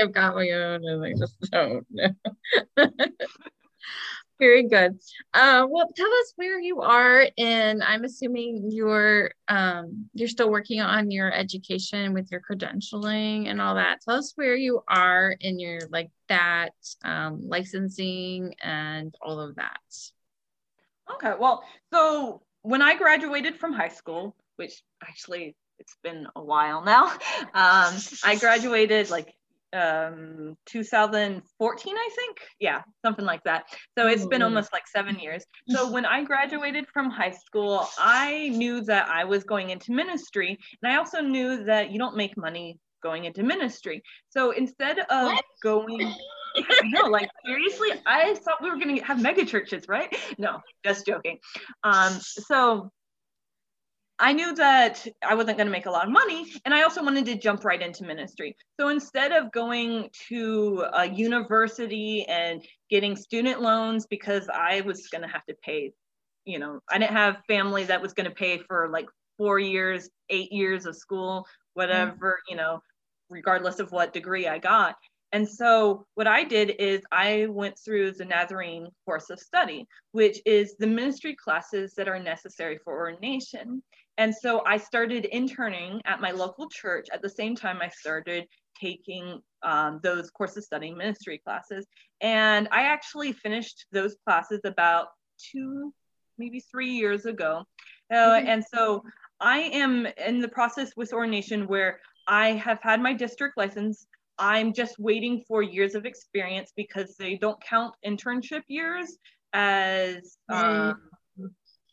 [0.00, 1.86] I've got my own and I just don't.
[4.38, 5.00] Very good.
[5.34, 10.80] Uh, well, tell us where you are, and I'm assuming you're um, you're still working
[10.80, 14.00] on your education with your credentialing and all that.
[14.02, 19.80] Tell us where you are in your like that um, licensing and all of that.
[21.14, 26.84] Okay, well, so when I graduated from high school, which actually it's been a while
[26.84, 27.06] now,
[27.54, 29.34] um, I graduated like
[29.74, 33.64] um 2014 i think yeah something like that
[33.96, 38.48] so it's been almost like seven years so when i graduated from high school i
[38.50, 42.36] knew that i was going into ministry and i also knew that you don't make
[42.36, 45.44] money going into ministry so instead of What?
[45.62, 46.14] going
[46.84, 50.14] know, like seriously, I thought we were gonna have mega churches, right?
[50.38, 51.38] No, just joking.
[51.84, 52.90] Um, so
[54.20, 57.24] I knew that I wasn't gonna make a lot of money, and I also wanted
[57.26, 58.56] to jump right into ministry.
[58.78, 65.28] So instead of going to a university and getting student loans because I was gonna
[65.28, 65.92] have to pay,
[66.44, 70.52] you know, I didn't have family that was gonna pay for like four years, eight
[70.52, 72.82] years of school, whatever, you know,
[73.30, 74.96] regardless of what degree I got.
[75.32, 80.40] And so what I did is I went through the Nazarene course of study, which
[80.46, 83.82] is the ministry classes that are necessary for ordination.
[84.18, 88.46] And so I started interning at my local church at the same time I started
[88.78, 91.86] taking um, those courses of study ministry classes.
[92.20, 95.94] And I actually finished those classes about two,
[96.36, 97.64] maybe three years ago.
[98.10, 98.48] Uh, Mhm.
[98.48, 99.04] And so
[99.40, 104.06] I am in the process with ordination where I have had my district license.
[104.38, 109.16] I'm just waiting for years of experience because they don't count internship years
[109.52, 111.10] as um,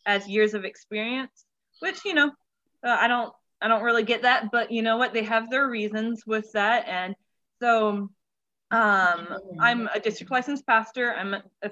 [0.06, 1.46] as years of experience,
[1.80, 2.28] which you know
[2.86, 5.68] uh, I don't I don't really get that, but you know what they have their
[5.68, 7.16] reasons with that, and
[7.62, 8.10] so
[8.72, 9.28] um,
[9.60, 11.14] I'm a district licensed pastor.
[11.14, 11.72] I'm a, a-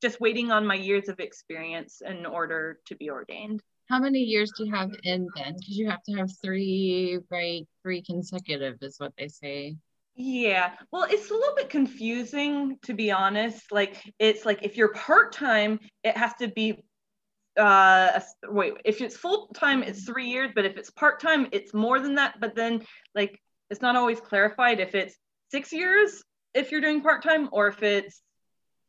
[0.00, 3.62] just waiting on my years of experience in order to be ordained.
[3.88, 5.54] How many years do you have in then?
[5.54, 7.66] Because you have to have three, right?
[7.82, 9.76] Three consecutive is what they say.
[10.14, 13.70] Yeah, well, it's a little bit confusing to be honest.
[13.70, 16.82] Like, it's like if you're part time, it has to be.
[17.58, 21.74] Uh, wait, if it's full time, it's three years, but if it's part time, it's
[21.74, 22.40] more than that.
[22.40, 22.82] But then,
[23.14, 23.40] like,
[23.70, 25.16] it's not always clarified if it's
[25.50, 26.22] six years
[26.54, 28.22] if you're doing part time or if it's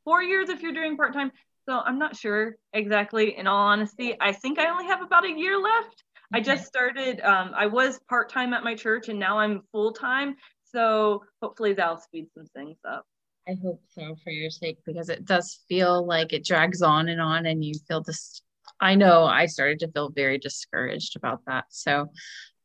[0.03, 1.31] four years if you're doing part time.
[1.67, 3.37] So I'm not sure exactly.
[3.37, 6.03] In all honesty, I think I only have about a year left.
[6.33, 7.21] I just started.
[7.21, 10.35] Um, I was part time at my church, and now I'm full time.
[10.71, 13.05] So hopefully that'll speed some things up.
[13.47, 17.19] I hope so for your sake because it does feel like it drags on and
[17.19, 18.41] on and you feel this
[18.81, 21.65] I know I started to feel very discouraged about that.
[21.69, 22.11] So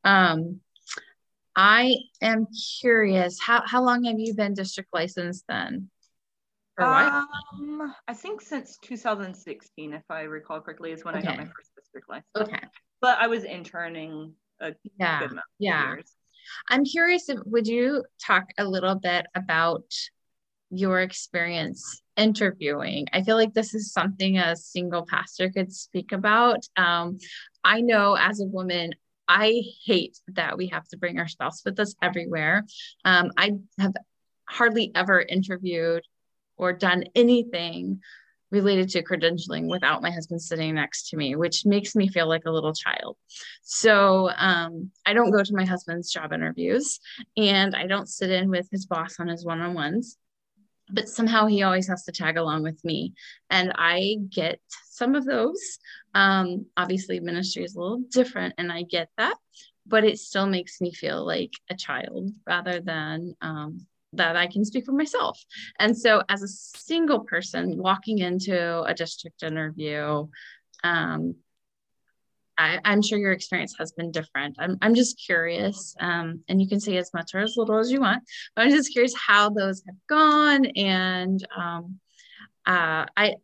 [0.05, 0.61] um
[1.57, 2.47] I am
[2.81, 5.91] curious how how long have you been district licensed then?
[6.77, 7.13] For what?
[7.13, 11.71] Um, I think since 2016, if I recall correctly, is when I got my first
[11.77, 12.27] district license.
[12.37, 12.59] okay.
[13.01, 15.19] But I was interning a Yeah.
[15.21, 15.93] good amount of Yeah.
[15.93, 16.13] years.
[16.69, 19.85] I'm curious if would you talk a little bit about
[20.77, 23.07] your experience interviewing?
[23.13, 26.67] I feel like this is something a single pastor could speak about.
[26.77, 27.19] Um,
[27.63, 28.95] I know as a woman,
[29.27, 32.65] I hate that we have to bring our spouse with us everywhere.
[33.05, 33.95] Um, I have
[34.49, 36.03] hardly ever interviewed
[36.57, 38.01] or done anything
[38.51, 42.45] related to credentialing without my husband sitting next to me, which makes me feel like
[42.47, 43.17] a little child.
[43.63, 47.01] So um, I don't go to my husband's job interviews
[47.37, 50.17] and I don't sit in with his boss on his one on ones.
[50.91, 53.15] But somehow he always has to tag along with me.
[53.51, 55.79] And I get some of those.
[56.15, 59.37] Um, obviously, ministry is a little different, and I get that.
[59.87, 64.65] But it still makes me feel like a child rather than um, that I can
[64.65, 65.43] speak for myself.
[65.79, 70.27] And so, as a single person walking into a district interview,
[70.83, 71.35] um,
[72.59, 74.57] I, I'm sure your experience has been different.
[74.59, 77.91] I'm, I'm just curious, um, and you can say as much or as little as
[77.91, 78.23] you want,
[78.55, 80.67] but I'm just curious how those have gone.
[80.67, 81.99] And um,
[82.67, 83.35] uh, I,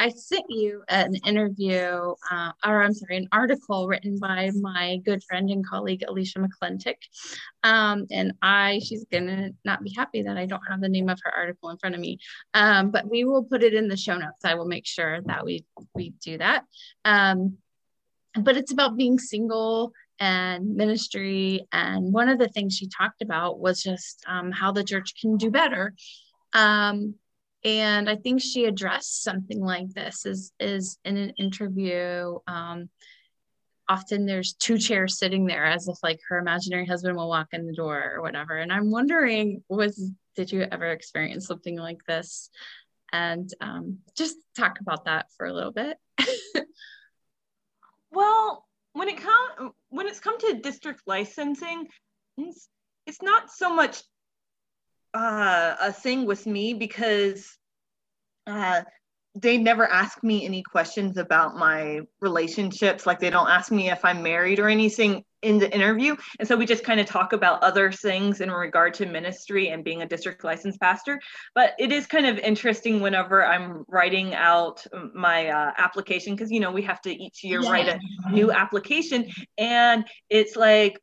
[0.00, 5.24] I sent you an interview, uh, or I'm sorry, an article written by my good
[5.24, 6.94] friend and colleague Alicia McClintock.
[7.64, 11.18] Um, and I, she's gonna not be happy that I don't have the name of
[11.24, 12.18] her article in front of me.
[12.54, 14.44] Um, but we will put it in the show notes.
[14.44, 15.64] I will make sure that we
[15.96, 16.62] we do that.
[17.04, 17.58] Um,
[18.34, 21.66] but it's about being single and ministry.
[21.72, 25.36] And one of the things she talked about was just um, how the church can
[25.36, 25.94] do better.
[26.52, 27.14] Um,
[27.64, 32.38] and I think she addressed something like this is is in an interview.
[32.46, 32.88] Um,
[33.88, 37.66] often there's two chairs sitting there as if like her imaginary husband will walk in
[37.66, 38.56] the door or whatever.
[38.56, 42.50] And I'm wondering, was did you ever experience something like this?
[43.12, 45.96] And um, just talk about that for a little bit.
[48.10, 51.86] well, when it come when it's come to district licensing,
[52.36, 52.68] it's,
[53.06, 54.02] it's not so much
[55.14, 57.56] uh, a thing with me because
[58.46, 58.82] uh,
[59.34, 63.06] they never ask me any questions about my relationships.
[63.06, 66.16] Like they don't ask me if I'm married or anything in the interview.
[66.38, 69.84] And so we just kind of talk about other things in regard to ministry and
[69.84, 71.20] being a district licensed pastor.
[71.54, 76.60] But it is kind of interesting whenever I'm writing out my uh, application, because, you
[76.60, 77.70] know, we have to each year yeah.
[77.70, 79.26] write a new application.
[79.56, 80.98] And it's like,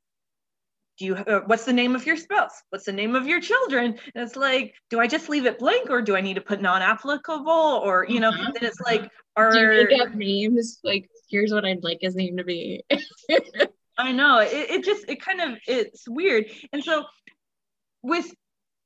[0.97, 3.99] do you uh, what's the name of your spouse what's the name of your children
[4.15, 6.61] and it's like do i just leave it blank or do i need to put
[6.61, 8.51] non-applicable or you know mm-hmm.
[8.53, 12.15] then it's like are do you make up names like here's what i'd like his
[12.15, 12.81] name to be
[13.97, 14.39] i know.
[14.39, 16.45] It, it just it kind of it's weird.
[16.73, 17.05] And so
[18.03, 18.33] with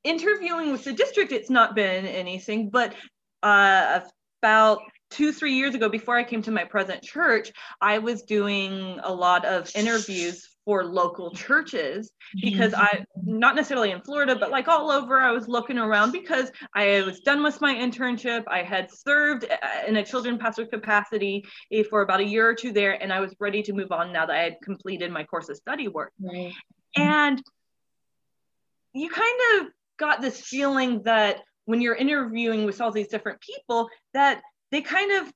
[0.04, 2.96] interviewing with the district it's not been anything but
[3.44, 4.00] uh
[4.42, 8.98] about two three years ago before i came to my present church i was doing
[9.04, 13.00] a lot of interviews for local churches because mm-hmm.
[13.00, 17.02] I not necessarily in Florida, but like all over, I was looking around because I
[17.02, 18.44] was done with my internship.
[18.48, 22.54] I had served uh, in a children pastor capacity eh, for about a year or
[22.54, 25.24] two there, and I was ready to move on now that I had completed my
[25.24, 26.14] course of study work.
[26.22, 26.54] Right.
[26.96, 27.42] And
[28.94, 33.90] you kind of got this feeling that when you're interviewing with all these different people,
[34.14, 35.34] that they kind of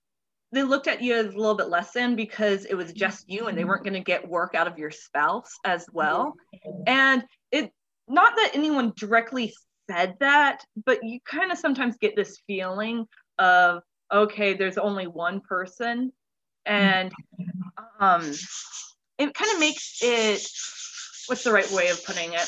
[0.54, 3.48] they looked at you as a little bit less than because it was just you
[3.48, 3.70] and they mm-hmm.
[3.70, 6.36] weren't going to get work out of your spouse as well.
[6.54, 6.84] Mm-hmm.
[6.86, 7.72] And it,
[8.08, 9.54] not that anyone directly
[9.90, 13.08] said that, but you kind of sometimes get this feeling
[13.40, 13.82] of,
[14.14, 16.14] okay, there's only one person.
[16.68, 18.04] And mm-hmm.
[18.04, 18.32] um,
[19.18, 20.48] it kind of makes it,
[21.26, 22.48] what's the right way of putting it?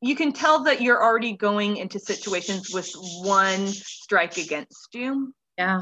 [0.00, 2.88] You can tell that you're already going into situations with
[3.22, 5.34] one strike against you.
[5.58, 5.80] Yeah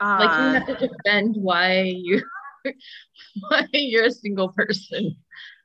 [0.00, 2.22] like you have to uh, defend why you
[3.48, 5.16] why you're a single person.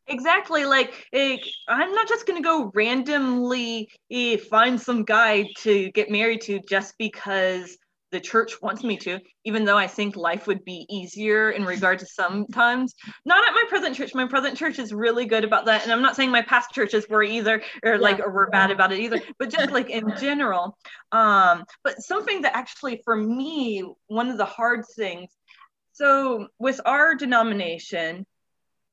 [0.08, 5.92] Exactly like it, i'm not just going to go randomly eh, find some guy to
[5.94, 7.76] get married to just because
[8.12, 12.00] the church wants me to, even though I think life would be easier in regard
[12.00, 12.96] to sometimes.
[13.26, 14.14] Not at my present church.
[14.14, 15.84] My present church is really good about that.
[15.84, 18.92] And I'm not saying my past churches were either or like or were bad about
[18.92, 20.78] it either, but just like in general.
[21.12, 25.30] Um, but something that actually for me, one of the hard things.
[25.94, 28.26] So with our denomination,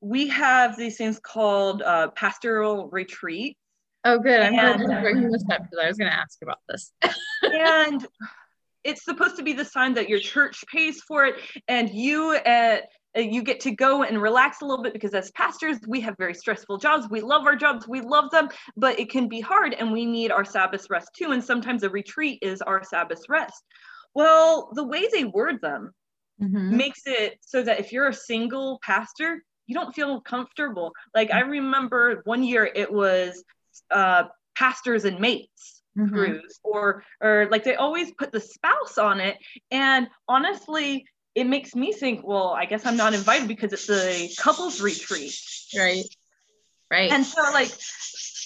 [0.01, 3.57] we have these things called uh, pastoral retreat.
[4.05, 4.41] Oh, good.
[4.41, 6.93] I'm glad you're bringing this up because I was going to ask about this.
[7.43, 8.05] and
[8.85, 11.37] it's supposed to be the sign that your church pays for it
[11.69, 12.79] and you uh,
[13.15, 16.35] you get to go and relax a little bit because as pastors we have very
[16.35, 17.07] stressful jobs.
[17.11, 17.87] We love our jobs.
[17.87, 21.33] We love them but it can be hard and we need our sabbath rest too
[21.33, 23.63] and sometimes a retreat is our sabbath rest.
[24.15, 25.93] Well the way they word them
[26.41, 26.77] mm-hmm.
[26.77, 30.93] makes it so that if you're a single pastor you don't feel comfortable.
[31.15, 33.45] Like i remember one year it was
[33.91, 36.15] uh, pastors and mates mm-hmm.
[36.15, 39.39] cruise or or like they always put the spouse on it.
[39.71, 44.31] And honestly it makes me think well i guess i'm not invited because it's a
[44.39, 45.35] couples retreat.
[45.77, 46.05] Right.
[46.91, 47.11] Right.
[47.11, 47.71] And so like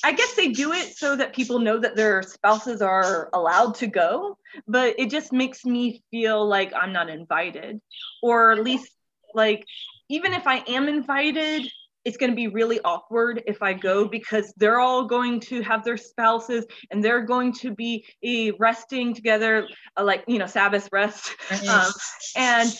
[0.04, 3.86] i guess they do it so that people know that their spouses are allowed to
[3.86, 7.80] go but it just makes me feel like i'm not invited.
[8.22, 8.90] Or at least
[9.34, 9.66] like
[10.08, 11.68] even if i am invited
[12.06, 15.84] it's going to be really awkward if I go because they're all going to have
[15.84, 19.66] their spouses and they're going to be uh, resting together,
[19.96, 21.34] uh, like, you know, Sabbath rest.
[21.68, 21.90] Um,
[22.36, 22.72] and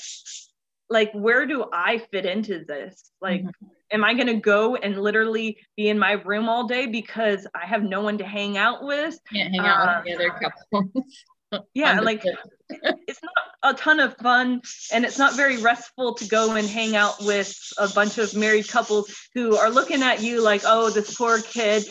[0.89, 3.11] like, where do I fit into this?
[3.21, 3.67] Like, mm-hmm.
[3.91, 7.67] am I going to go and literally be in my room all day because I
[7.67, 9.19] have no one to hang out with?
[9.33, 10.93] Can't hang out um, with the other couple.
[11.75, 12.23] yeah like
[12.69, 14.61] it's not a ton of fun
[14.93, 18.69] and it's not very restful to go and hang out with a bunch of married
[18.69, 21.85] couples who are looking at you like oh this poor kid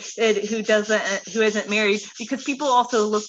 [0.48, 1.02] who doesn't
[1.32, 3.24] who isn't married because people also look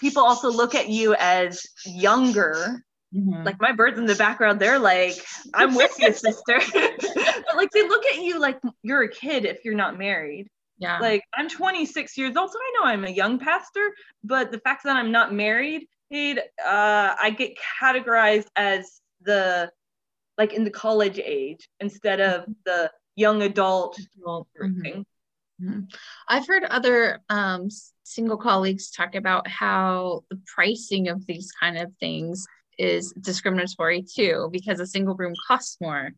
[0.00, 2.82] people also look at you as younger
[3.14, 3.44] Mm-hmm.
[3.44, 5.16] Like my birds in the background, they're like,
[5.52, 6.60] I'm with you, sister.
[6.72, 10.48] but like they look at you like you're a kid if you're not married.
[10.80, 10.98] Yeah.
[10.98, 13.92] Like I'm 26 years old, so I know I'm a young pastor,
[14.24, 19.70] but the fact that I'm not married, uh, I get categorized as the
[20.38, 22.52] like in the college age instead of mm-hmm.
[22.64, 25.02] the young adult mm-hmm.
[25.62, 25.80] Mm-hmm.
[26.28, 27.68] I've heard other um,
[28.02, 32.46] single colleagues talk about how the pricing of these kind of things
[32.78, 36.12] is discriminatory too because a single room costs more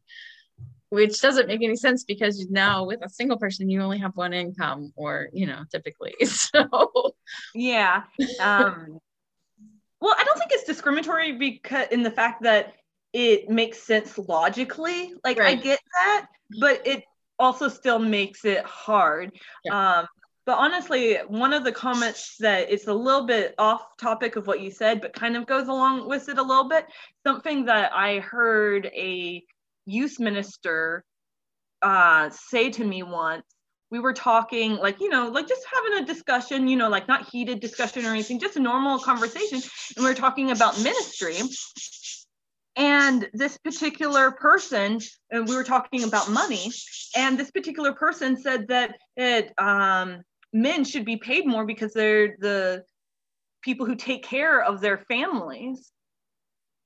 [0.92, 4.34] which doesn't make any sense because now with a single person you only have one
[4.34, 7.14] income or you know typically so
[7.54, 8.02] yeah
[8.40, 8.98] um
[10.02, 12.74] well i don't think it's discriminatory because in the fact that
[13.14, 15.58] it makes sense logically like right.
[15.58, 16.26] i get that
[16.60, 17.02] but it
[17.38, 19.32] also still makes it hard
[19.64, 20.00] yeah.
[20.00, 20.06] um
[20.44, 24.60] but honestly, one of the comments that it's a little bit off topic of what
[24.60, 26.84] you said, but kind of goes along with it a little bit.
[27.24, 29.44] Something that I heard a
[29.86, 31.04] youth minister
[31.82, 33.44] uh, say to me once.
[33.90, 37.28] We were talking, like, you know, like just having a discussion, you know, like not
[37.28, 39.60] heated discussion or anything, just a normal conversation.
[39.96, 41.36] And we are talking about ministry.
[42.74, 44.98] And this particular person,
[45.30, 46.72] and we were talking about money,
[47.14, 50.22] and this particular person said that it, um,
[50.54, 52.84] men should be paid more because they're the
[53.62, 55.92] people who take care of their families.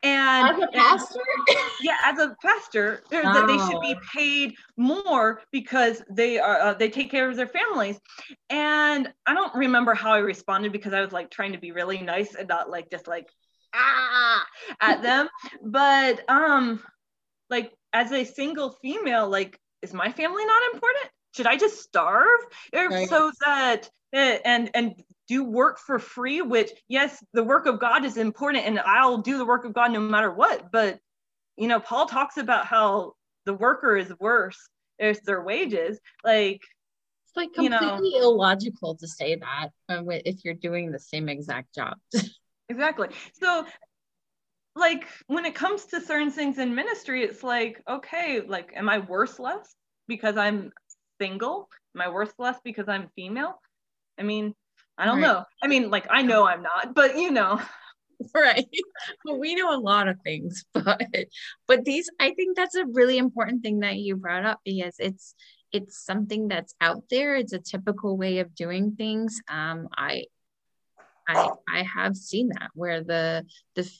[0.06, 3.22] And as a pastor, and, yeah, as a pastor, oh.
[3.22, 4.06] that they should be oh.
[4.14, 7.98] paid more because they are uh, they take care of their families.
[8.50, 12.00] And I don't remember how I responded because I was like trying to be really
[12.00, 13.28] nice and not like just like
[13.74, 14.44] ah
[14.80, 15.28] at them.
[15.64, 16.82] but um,
[17.50, 21.10] like as a single female, like is my family not important?
[21.36, 22.40] should I just starve
[22.72, 23.08] right.
[23.08, 24.94] so that and and
[25.28, 26.42] do work for free?
[26.42, 29.92] Which yes, the work of God is important, and I'll do the work of God
[29.92, 30.70] no matter what.
[30.72, 30.98] But
[31.56, 33.12] you know, Paul talks about how
[33.44, 34.58] the worker is worse
[34.98, 35.98] if their wages.
[36.24, 36.62] Like
[37.26, 41.28] it's like completely you know, illogical to say that um, if you're doing the same
[41.28, 41.96] exact job.
[42.68, 43.08] exactly.
[43.40, 43.66] So
[44.76, 48.98] like when it comes to certain things in ministry, it's like, okay, like, am I
[48.98, 49.74] worthless
[50.06, 50.70] because I'm
[51.20, 51.68] single?
[51.94, 53.58] Am I worthless because I'm female?
[54.18, 54.54] I mean,
[54.98, 55.22] I don't right.
[55.22, 55.44] know.
[55.62, 57.60] I mean, like I know I'm not, but you know.
[58.34, 58.66] Right.
[59.26, 61.06] Well, we know a lot of things, but
[61.68, 65.34] but these I think that's a really important thing that you brought up because it's
[65.70, 67.36] it's something that's out there.
[67.36, 69.42] It's a typical way of doing things.
[69.50, 70.24] Um, I
[71.28, 73.44] I I have seen that where the
[73.74, 73.90] the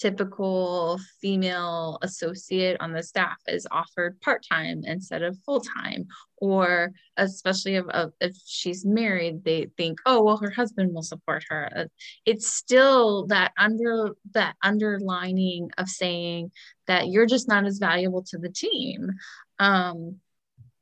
[0.00, 6.06] typical female associate on the staff is offered part-time instead of full-time
[6.38, 7.84] or especially if,
[8.20, 11.84] if she's married they think oh well her husband will support her uh,
[12.24, 16.50] it's still that under that underlining of saying
[16.86, 19.10] that you're just not as valuable to the team
[19.58, 20.16] um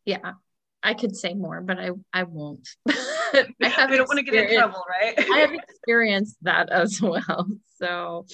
[0.04, 0.32] yeah
[0.80, 2.68] I could say more, but I I won't.
[3.62, 5.14] I have we don't want to get in trouble, right?
[5.18, 7.46] I have experienced that as well.
[7.76, 8.26] So,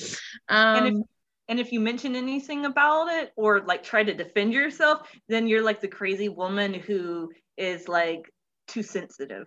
[0.48, 1.04] um, and if um,
[1.48, 5.62] and if you mention anything about it or like try to defend yourself, then you're
[5.62, 8.32] like the crazy woman who is like
[8.66, 9.46] too sensitive.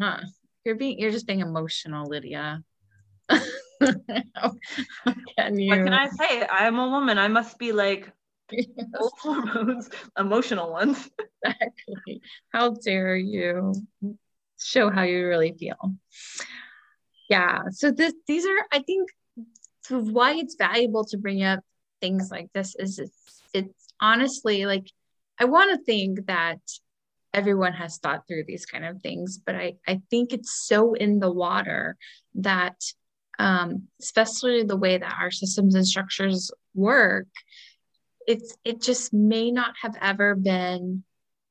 [0.00, 0.20] Huh.
[0.64, 2.62] You're being you're just being emotional, Lydia.
[3.28, 3.40] can
[5.58, 5.70] you?
[5.70, 6.46] What can I say?
[6.48, 7.18] I'm a woman.
[7.18, 8.12] I must be like
[8.50, 8.66] yes.
[9.20, 11.10] hormones, emotional ones.
[11.44, 12.20] exactly.
[12.52, 13.72] How dare you
[14.60, 15.94] show how you really feel?
[17.28, 17.62] Yeah.
[17.70, 19.10] So this these are I think
[19.88, 21.60] why it's valuable to bring up
[22.00, 24.90] things like this is it's it's honestly like
[25.38, 26.60] I want to think that
[27.34, 31.18] everyone has thought through these kind of things, but I, I think it's so in
[31.18, 31.96] the water
[32.36, 32.76] that
[33.38, 37.26] um, especially the way that our systems and structures work,
[38.26, 41.04] it's it just may not have ever been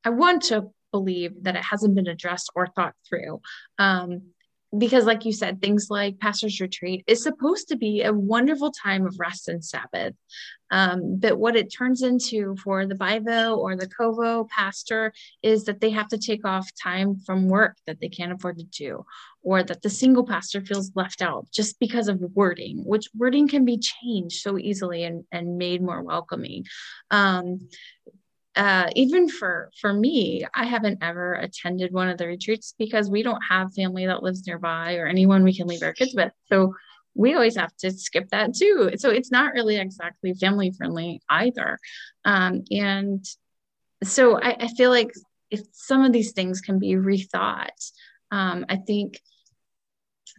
[0.04, 3.42] i want to believe that it hasn't been addressed or thought through.
[3.78, 4.10] Um,
[4.78, 9.06] because like you said things like pastor's retreat is supposed to be a wonderful time
[9.06, 10.14] of rest and sabbath.
[10.72, 15.80] Um, but what it turns into for the bivo or the covo pastor is that
[15.80, 19.06] they have to take off time from work that they can't afford to do
[19.44, 23.64] or that the single pastor feels left out just because of wording which wording can
[23.64, 26.66] be changed so easily and, and made more welcoming.
[27.12, 27.70] Um,
[28.56, 33.24] uh, even for for me i haven't ever attended one of the retreats because we
[33.24, 36.32] don't have family that lives nearby or anyone we can leave our kids with.
[36.48, 36.74] So
[37.14, 38.92] we always have to skip that too.
[38.98, 41.80] So it's not really exactly family friendly either.
[42.26, 43.26] Um, and
[44.04, 45.12] so I, I, feel like
[45.50, 47.92] if some of these things can be rethought
[48.32, 49.20] um, i think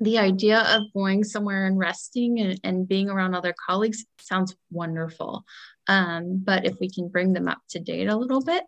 [0.01, 5.45] the idea of going somewhere and resting and, and being around other colleagues sounds wonderful.
[5.89, 8.65] Um, but if we can bring them up to date a little bit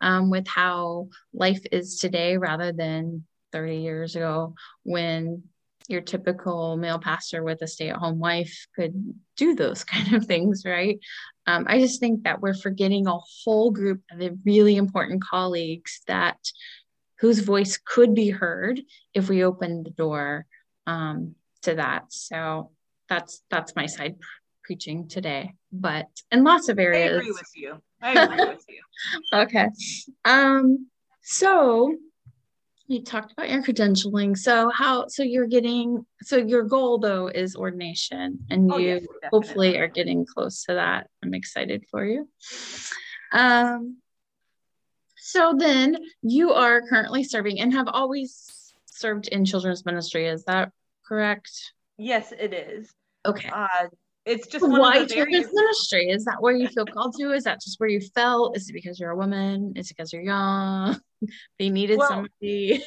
[0.00, 5.42] um, with how life is today rather than 30 years ago when
[5.88, 10.24] your typical male pastor with a stay at home wife could do those kind of
[10.24, 10.98] things, right?
[11.46, 16.38] Um, I just think that we're forgetting a whole group of really important colleagues that
[17.18, 18.80] whose voice could be heard
[19.12, 20.46] if we opened the door
[20.86, 22.04] um, to that.
[22.08, 22.70] So
[23.08, 24.16] that's that's my side
[24.64, 25.54] preaching today.
[25.72, 27.82] But in lots of areas, I agree with you.
[28.02, 28.80] I agree with you.
[29.34, 29.68] okay.
[30.24, 30.88] Um.
[31.22, 31.94] So
[32.86, 34.36] you talked about your credentialing.
[34.36, 35.06] So how?
[35.08, 36.04] So you're getting.
[36.22, 40.74] So your goal though is ordination, and oh, you yes, hopefully are getting close to
[40.74, 41.08] that.
[41.22, 42.28] I'm excited for you.
[43.32, 43.98] Um.
[45.16, 50.26] So then you are currently serving and have always served in children's ministry.
[50.26, 50.70] Is that
[51.08, 51.72] correct?
[51.96, 52.92] Yes, it is.
[53.24, 53.48] Okay.
[53.48, 53.88] Uh,
[54.26, 56.08] it's just why children's ministry.
[56.08, 57.32] Is that where you feel called to?
[57.32, 58.56] Is that just where you felt?
[58.56, 59.74] Is it because you're a woman?
[59.76, 60.98] Is it because you're young?
[61.58, 62.82] they needed well, somebody.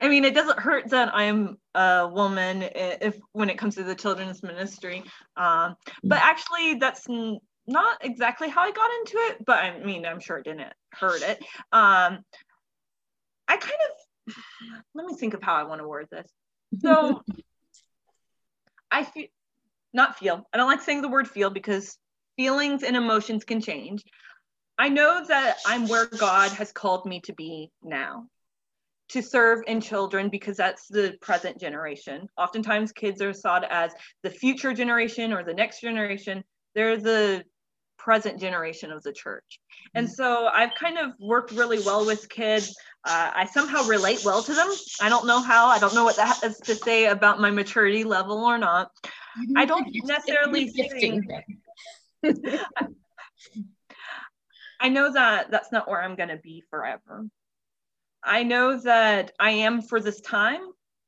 [0.00, 3.94] I mean, it doesn't hurt that I'm a woman if when it comes to the
[3.94, 5.02] children's ministry.
[5.36, 5.74] Um,
[6.04, 6.22] but mm.
[6.22, 7.06] actually, that's
[7.66, 9.44] not exactly how I got into it.
[9.44, 11.38] But I mean, I'm sure it didn't hurt it.
[11.72, 12.24] Um,
[13.48, 14.34] I kind of
[14.94, 16.30] let me think of how I want to word this.
[16.80, 17.22] So
[18.92, 19.26] I feel
[19.92, 20.46] not feel.
[20.52, 21.96] I don't like saying the word feel because
[22.36, 24.04] feelings and emotions can change.
[24.78, 28.26] I know that I'm where God has called me to be now
[29.10, 32.28] to serve in children because that's the present generation.
[32.38, 36.44] Oftentimes, kids are thought as the future generation or the next generation.
[36.74, 37.44] They're the
[38.02, 39.60] present generation of the church.
[39.94, 40.14] And mm-hmm.
[40.14, 42.74] so I've kind of worked really well with kids.
[43.04, 44.68] Uh, I somehow relate well to them.
[45.00, 45.66] I don't know how.
[45.66, 48.90] I don't know what that has to say about my maturity level or not.
[49.56, 51.24] I don't necessarily think.
[54.82, 57.26] I know that that's not where I'm going to be forever.
[58.24, 60.60] I know that I am for this time,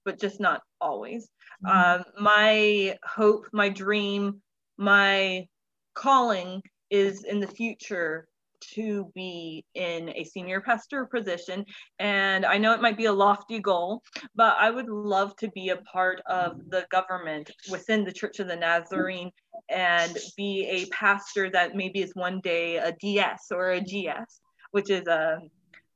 [0.05, 1.29] but just not always.
[1.65, 2.01] Mm-hmm.
[2.01, 4.43] Um, my hope, my dream,
[4.77, 5.47] my
[5.95, 6.63] calling
[6.93, 8.29] is in the future
[8.75, 11.65] to be in a senior pastor position.
[11.99, 14.03] And I know it might be a lofty goal,
[14.37, 18.47] but I would love to be a part of the government within the Church of
[18.47, 19.33] the Nazarene
[19.69, 24.41] and be a pastor that maybe is one day a DS or a GS,
[24.71, 25.41] which is a,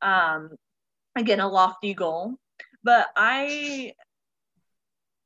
[0.03, 0.51] um,
[1.15, 2.35] again, a lofty goal.
[2.83, 3.93] But I.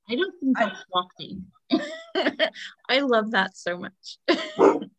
[0.09, 1.39] I don't think that's I, lofty.
[2.89, 4.19] I love that so much.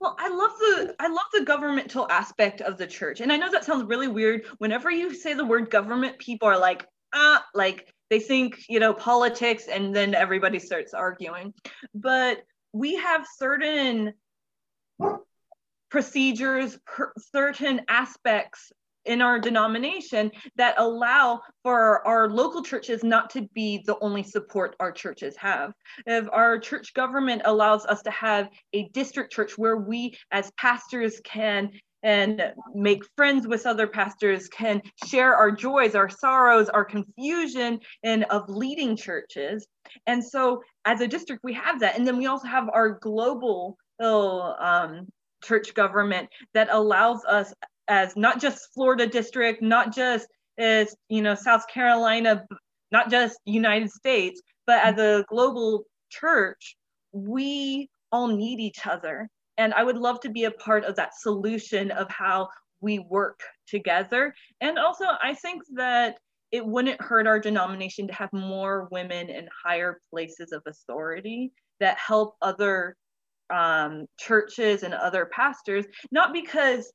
[0.00, 3.20] Well, I love the I love the governmental aspect of the church.
[3.20, 4.44] And I know that sounds really weird.
[4.58, 8.94] Whenever you say the word government, people are like, ah, like they think, you know,
[8.94, 11.52] politics and then everybody starts arguing.
[11.94, 12.42] But
[12.72, 14.14] we have certain
[15.90, 18.72] procedures, per, certain aspects
[19.08, 24.76] in our denomination that allow for our local churches not to be the only support
[24.78, 25.72] our churches have.
[26.06, 31.20] If our church government allows us to have a district church where we as pastors
[31.24, 31.70] can
[32.04, 38.22] and make friends with other pastors can share our joys our sorrows our confusion and
[38.30, 39.66] of leading churches
[40.06, 43.76] and so as a district we have that and then we also have our global
[44.00, 45.08] um,
[45.42, 47.52] church government that allows us
[47.88, 50.28] as not just Florida district, not just
[50.58, 52.46] as you know South Carolina,
[52.92, 56.76] not just United States, but as a global church,
[57.12, 59.28] we all need each other.
[59.56, 62.48] And I would love to be a part of that solution of how
[62.80, 64.34] we work together.
[64.60, 66.18] And also, I think that
[66.52, 71.98] it wouldn't hurt our denomination to have more women in higher places of authority that
[71.98, 72.96] help other
[73.52, 76.90] um, churches and other pastors, not because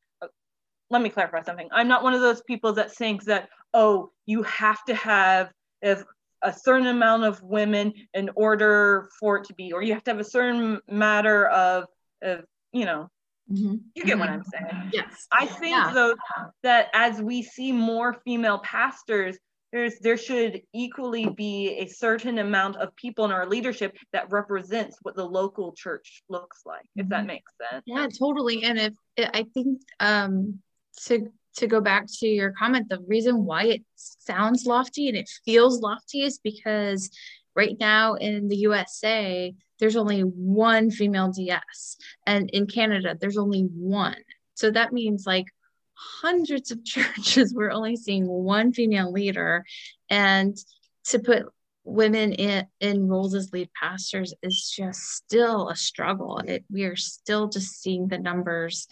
[0.94, 1.68] let me clarify something.
[1.72, 6.04] I'm not one of those people that thinks that, oh, you have to have if
[6.44, 10.12] a certain amount of women in order for it to be, or you have to
[10.12, 11.86] have a certain matter of,
[12.22, 13.10] of you know,
[13.52, 13.76] mm-hmm.
[13.96, 14.20] you get mm-hmm.
[14.20, 14.92] what I'm saying.
[14.94, 15.28] Yes.
[15.32, 15.92] I think yeah.
[15.94, 16.16] though
[16.62, 19.38] that as we see more female pastors,
[19.72, 24.98] there's there should equally be a certain amount of people in our leadership that represents
[25.02, 27.10] what the local church looks like if mm-hmm.
[27.10, 28.94] that makes sense yeah totally and if
[29.34, 30.60] i think um
[31.06, 35.30] to to go back to your comment, the reason why it sounds lofty and it
[35.46, 37.12] feels lofty is because
[37.56, 43.62] right now in the USA, there's only one female DS, and in Canada, there's only
[43.62, 44.18] one.
[44.56, 45.46] So that means like
[45.94, 49.66] hundreds of churches, we're only seeing one female leader.
[50.10, 50.58] And
[51.06, 51.44] to put
[51.84, 56.40] women in, in roles as lead pastors is just still a struggle.
[56.40, 58.88] It, we are still just seeing the numbers.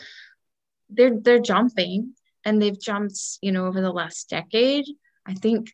[0.92, 2.14] They're they're jumping
[2.46, 4.86] and they've jumped, you know, over the last decade.
[5.26, 5.72] I think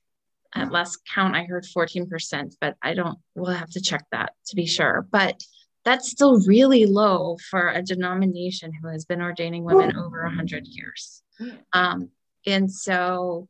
[0.53, 4.55] at last count I heard 14%, but I don't we'll have to check that to
[4.55, 5.07] be sure.
[5.11, 5.41] But
[5.85, 11.23] that's still really low for a denomination who has been ordaining women over 100 years.
[11.71, 12.09] Um,
[12.45, 13.47] and so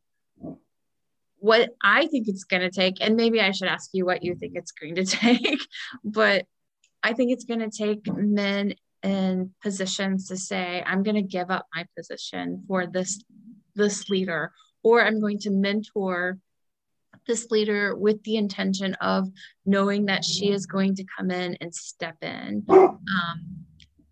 [1.39, 4.35] what I think it's going to take, and maybe I should ask you what you
[4.35, 5.59] think it's going to take,
[6.03, 6.45] but
[7.01, 8.75] I think it's going to take men
[9.07, 13.23] in positions to say, I'm going to give up my position for this
[13.75, 14.51] this leader,
[14.83, 16.39] or I'm going to mentor
[17.27, 19.29] this leader with the intention of
[19.65, 22.65] knowing that she is going to come in and step in.
[22.69, 23.65] Um,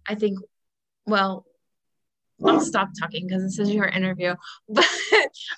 [0.08, 0.38] I think,
[1.08, 1.46] well,
[2.46, 4.36] I'll stop talking because this is your interview.
[4.70, 4.86] But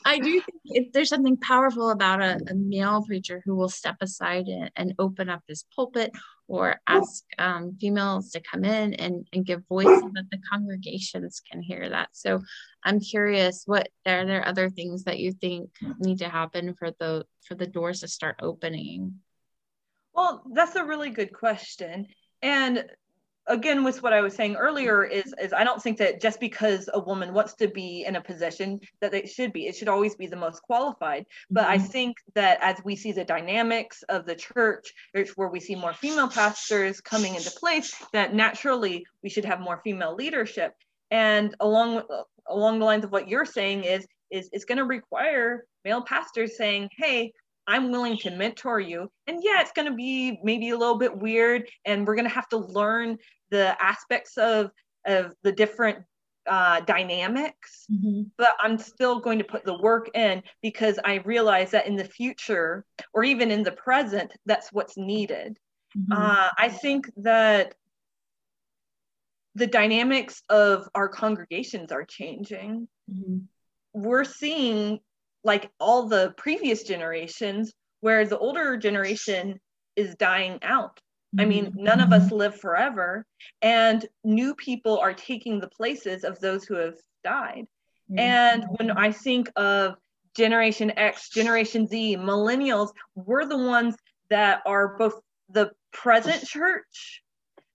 [0.05, 4.47] I do think there's something powerful about a, a, male preacher who will step aside
[4.47, 6.11] and, and open up his pulpit
[6.47, 11.41] or ask um, females to come in and, and give voice so that the congregations
[11.51, 12.09] can hear that.
[12.13, 12.41] So
[12.83, 15.69] I'm curious, what are there other things that you think
[15.99, 19.15] need to happen for the for the doors to start opening?
[20.13, 22.07] Well, that's a really good question.
[22.41, 22.85] And
[23.47, 26.89] again with what i was saying earlier is is i don't think that just because
[26.93, 30.15] a woman wants to be in a position that it should be it should always
[30.15, 31.73] be the most qualified but mm-hmm.
[31.73, 34.93] i think that as we see the dynamics of the church
[35.35, 39.79] where we see more female pastors coming into place that naturally we should have more
[39.83, 40.73] female leadership
[41.11, 42.03] and along
[42.47, 46.57] along the lines of what you're saying is is it's going to require male pastors
[46.57, 47.31] saying hey
[47.67, 49.11] I'm willing to mentor you.
[49.27, 52.33] And yeah, it's going to be maybe a little bit weird, and we're going to
[52.33, 53.17] have to learn
[53.49, 54.71] the aspects of
[55.05, 55.99] of the different
[56.47, 58.23] uh, dynamics, mm-hmm.
[58.37, 62.05] but I'm still going to put the work in because I realize that in the
[62.05, 65.57] future or even in the present, that's what's needed.
[65.97, 66.11] Mm-hmm.
[66.13, 67.75] Uh, I think that
[69.55, 72.87] the dynamics of our congregations are changing.
[73.11, 73.37] Mm-hmm.
[73.93, 74.99] We're seeing,
[75.47, 79.59] like all the previous generations, where the older generation
[79.95, 80.99] is dying out.
[81.39, 81.83] I mean, mm-hmm.
[81.83, 83.25] none of us live forever,
[83.61, 87.65] and new people are taking the places of those who have died.
[88.09, 88.19] Mm-hmm.
[88.19, 89.95] And when I think of
[90.35, 93.95] Generation X, Generation Z, millennials, we're the ones
[94.29, 95.19] that are both
[95.49, 97.23] the present church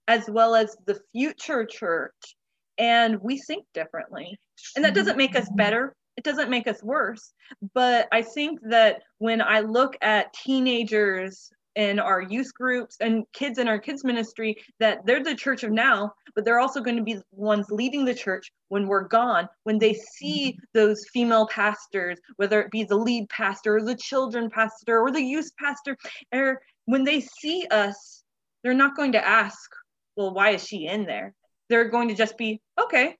[0.07, 2.35] as well as the future church.
[2.77, 4.39] And we think differently.
[4.75, 5.55] And that doesn't make us mm-hmm.
[5.55, 7.33] better, it doesn't make us worse.
[7.73, 13.57] But I think that when I look at teenagers in our youth groups and kids
[13.57, 17.03] in our kids ministry that they're the church of now but they're also going to
[17.03, 22.19] be the ones leading the church when we're gone when they see those female pastors
[22.35, 25.97] whether it be the lead pastor or the children pastor or the youth pastor
[26.31, 28.23] or when they see us
[28.63, 29.71] they're not going to ask
[30.15, 31.33] well why is she in there
[31.69, 33.15] they're going to just be okay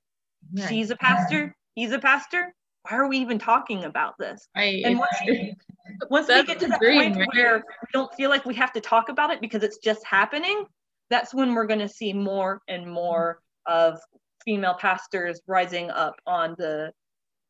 [0.67, 4.47] she's a pastor he's a pastor why are we even talking about this?
[4.55, 4.83] Right.
[4.85, 5.15] And once,
[6.09, 7.27] once we get to the point right?
[7.33, 10.65] where we don't feel like we have to talk about it because it's just happening,
[11.09, 13.99] that's when we're going to see more and more of
[14.43, 16.91] female pastors rising up on the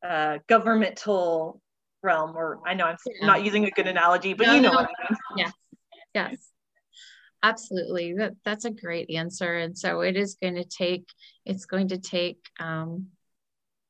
[0.07, 1.59] uh, governmental
[2.03, 2.36] realm.
[2.36, 3.25] Or I know I'm yeah.
[3.25, 4.75] not using a good analogy, but no, you know no.
[4.75, 5.17] what I mean.
[5.38, 5.53] Yes.
[6.13, 6.49] Yes.
[7.41, 8.13] Absolutely.
[8.13, 9.55] That, that's a great answer.
[9.55, 11.07] And so it is going to take,
[11.45, 13.07] it's going to take um,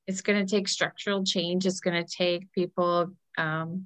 [0.07, 1.65] it's going to take structural change.
[1.65, 3.85] It's going to take people um,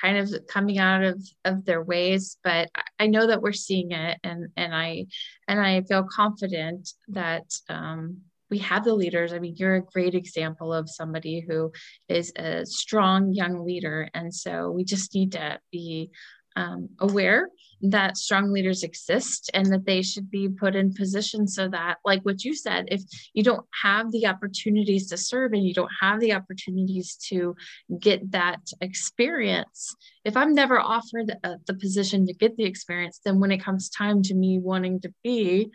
[0.00, 2.38] kind of coming out of, of their ways.
[2.42, 5.06] But I know that we're seeing it, and and I
[5.48, 8.18] and I feel confident that um,
[8.50, 9.32] we have the leaders.
[9.32, 11.72] I mean, you're a great example of somebody who
[12.08, 16.10] is a strong young leader, and so we just need to be
[16.56, 17.48] um, aware
[17.82, 22.22] that strong leaders exist and that they should be put in position so that like
[22.22, 26.20] what you said if you don't have the opportunities to serve and you don't have
[26.20, 27.54] the opportunities to
[27.98, 29.94] get that experience
[30.24, 33.88] if i'm never offered uh, the position to get the experience then when it comes
[33.88, 35.70] time to me wanting to be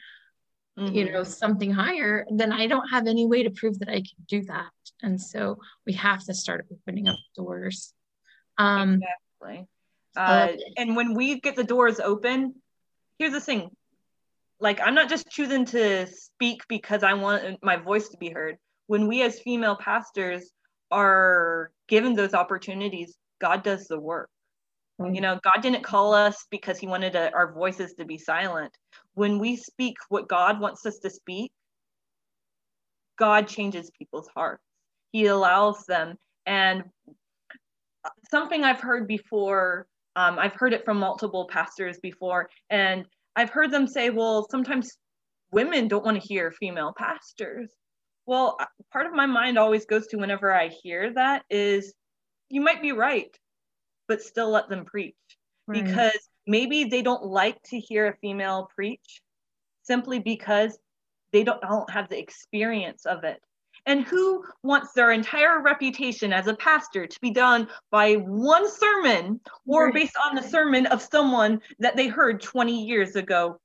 [0.78, 0.94] mm-hmm.
[0.94, 4.26] you know something higher then i don't have any way to prove that i can
[4.28, 4.70] do that.
[5.02, 7.94] And so we have to start opening up doors.
[8.58, 9.02] Um
[9.42, 9.68] exactly
[10.16, 10.48] uh,
[10.78, 12.56] and when we get the doors open,
[13.18, 13.70] here's the thing
[14.60, 18.58] like, I'm not just choosing to speak because I want my voice to be heard.
[18.88, 20.52] When we as female pastors
[20.92, 24.30] are given those opportunities, God does the work.
[24.98, 28.72] You know, God didn't call us because he wanted a, our voices to be silent.
[29.14, 31.52] When we speak what God wants us to speak,
[33.20, 34.64] God changes people's hearts.
[35.12, 36.16] He allows them.
[36.46, 36.86] And
[38.30, 39.86] something I've heard before
[40.16, 43.06] Um, I've heard it from multiple pastors before, and
[43.36, 44.98] I've heard them say, well, sometimes
[45.52, 47.72] women don't want to hear female pastors.
[48.26, 48.58] Well,
[48.92, 51.94] part of my mind always goes to whenever I hear that is
[52.50, 53.36] you might be right,
[54.08, 55.16] but still let them preach
[55.68, 55.84] right.
[55.84, 59.22] because maybe they don't like to hear a female preach
[59.84, 60.78] simply because
[61.32, 63.40] they don't, don't have the experience of it.
[63.86, 69.40] And who wants their entire reputation as a pastor to be done by one sermon
[69.68, 73.60] or based on the sermon of someone that they heard 20 years ago?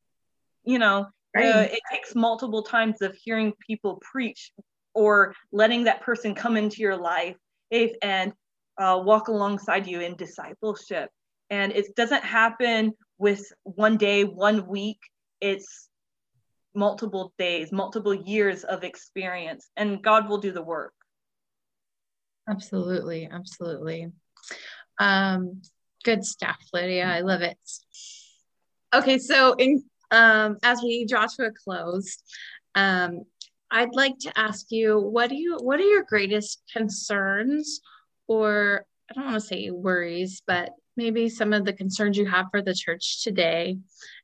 [0.65, 1.47] You know, right.
[1.47, 4.53] uh, it takes multiple times of hearing people preach
[4.95, 7.37] or letting that person come into your life
[8.03, 8.33] and
[8.79, 11.11] uh, walk alongside you in discipleship.
[11.51, 14.99] And it doesn't happen with one day, one week.
[15.41, 15.90] It's
[16.75, 20.93] multiple days, multiple years of experience, and God will do the work.
[22.49, 24.09] Absolutely, absolutely.
[24.99, 25.63] Um,
[26.05, 27.07] good stuff, Lydia.
[27.07, 27.59] I love it.
[28.95, 32.19] Okay, so in um, as we draw to a close,
[32.75, 33.23] um,
[33.71, 37.81] I'd like to ask you what do you what are your greatest concerns
[38.27, 42.47] or I don't want to say worries, but maybe some of the concerns you have
[42.51, 43.79] for the church today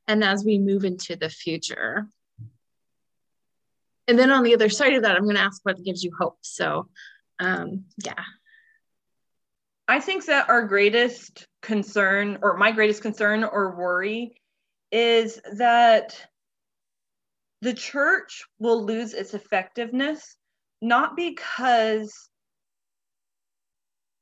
[0.09, 2.09] and as we move into the future
[4.09, 6.13] and then on the other side of that, I'm going to ask what gives you
[6.19, 6.39] hope.
[6.43, 6.89] So,
[7.39, 8.15] um, yeah.
[9.89, 14.41] I think that our greatest concern, or my greatest concern or worry,
[14.91, 16.21] is that
[17.63, 20.37] the church will lose its effectiveness,
[20.83, 22.29] not because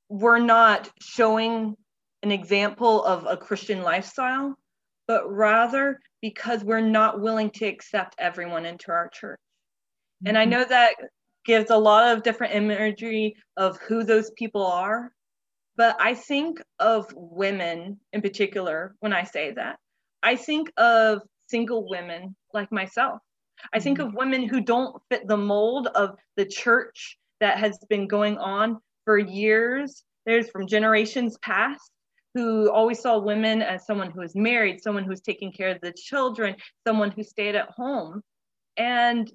[0.09, 1.77] we're not showing
[2.23, 4.55] an example of a Christian lifestyle,
[5.07, 9.39] but rather because we're not willing to accept everyone into our church.
[10.27, 10.51] And I mm-hmm.
[10.51, 10.95] know that
[11.45, 15.13] gives a lot of different imagery of who those people are.
[15.77, 19.79] But I think of women in particular when I say that.
[20.23, 23.21] I think of single women like myself.
[23.73, 24.09] I think mm-hmm.
[24.09, 28.79] of women who don't fit the mold of the church that has been going on
[29.05, 30.05] for years.
[30.27, 31.91] There's from generations past
[32.35, 35.93] who always saw women as someone who was married, someone who's taking care of the
[35.93, 36.57] children,
[36.87, 38.23] someone who stayed at home.
[38.77, 39.31] And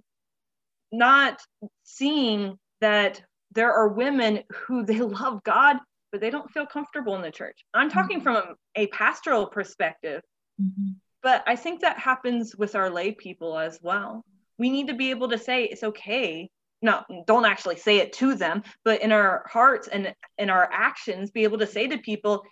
[0.92, 1.40] not
[1.84, 3.22] seeing that
[3.52, 5.78] there are women who they love God,
[6.12, 7.64] but they don't feel comfortable in the church.
[7.74, 8.24] I'm talking mm-hmm.
[8.24, 10.22] from a, a, pastoral perspective,
[10.62, 10.92] mm-hmm.
[11.22, 14.26] but I think that happens with our lay people as well.
[14.58, 16.50] We need to be able to say it's okay.
[16.82, 21.30] Not don't actually say it to them, but in our hearts and in our actions,
[21.30, 22.44] be able to say to people,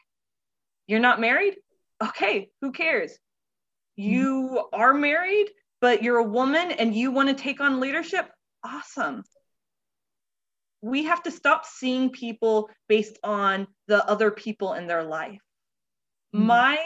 [0.86, 1.56] "You're not married,
[2.04, 2.50] okay?
[2.62, 3.12] Who cares?
[3.98, 4.10] Mm-hmm.
[4.10, 5.48] You are married
[5.82, 8.30] but you're a woman and you want to take on leadership,
[8.64, 9.24] awesome.
[10.82, 15.42] We have to stop seeing people based on the other people in their life.
[16.36, 16.46] Mm-hmm.
[16.46, 16.80] My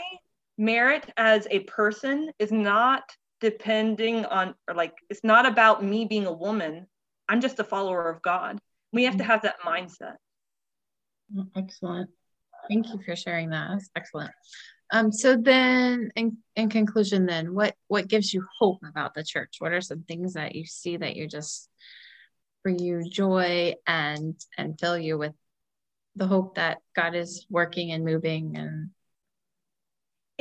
[0.57, 3.03] merit as a person is not
[3.39, 6.87] depending on, or like, it's not about me being a woman.
[7.27, 8.59] I'm just a follower of God.
[8.93, 9.19] We have mm-hmm.
[9.19, 10.15] to have that mindset.
[11.55, 12.09] Excellent.
[12.67, 13.69] Thank you for sharing that.
[13.71, 14.31] That's excellent.
[14.91, 19.55] Um, so then in, in conclusion, then what, what gives you hope about the church?
[19.59, 21.69] What are some things that you see that you just
[22.63, 25.33] bring you joy and, and fill you with
[26.17, 28.89] the hope that God is working and moving and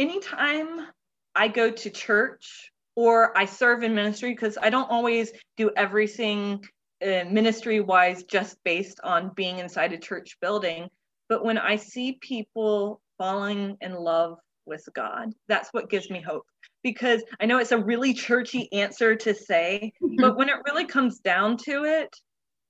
[0.00, 0.86] anytime
[1.34, 6.64] I go to church or I serve in ministry, because I don't always do everything
[7.02, 10.88] uh, ministry wise just based on being inside a church building.
[11.28, 15.34] But when I see people falling in love with God.
[15.46, 16.46] That's what gives me hope
[16.82, 21.18] because I know it's a really churchy answer to say, but when it really comes
[21.18, 22.16] down to it,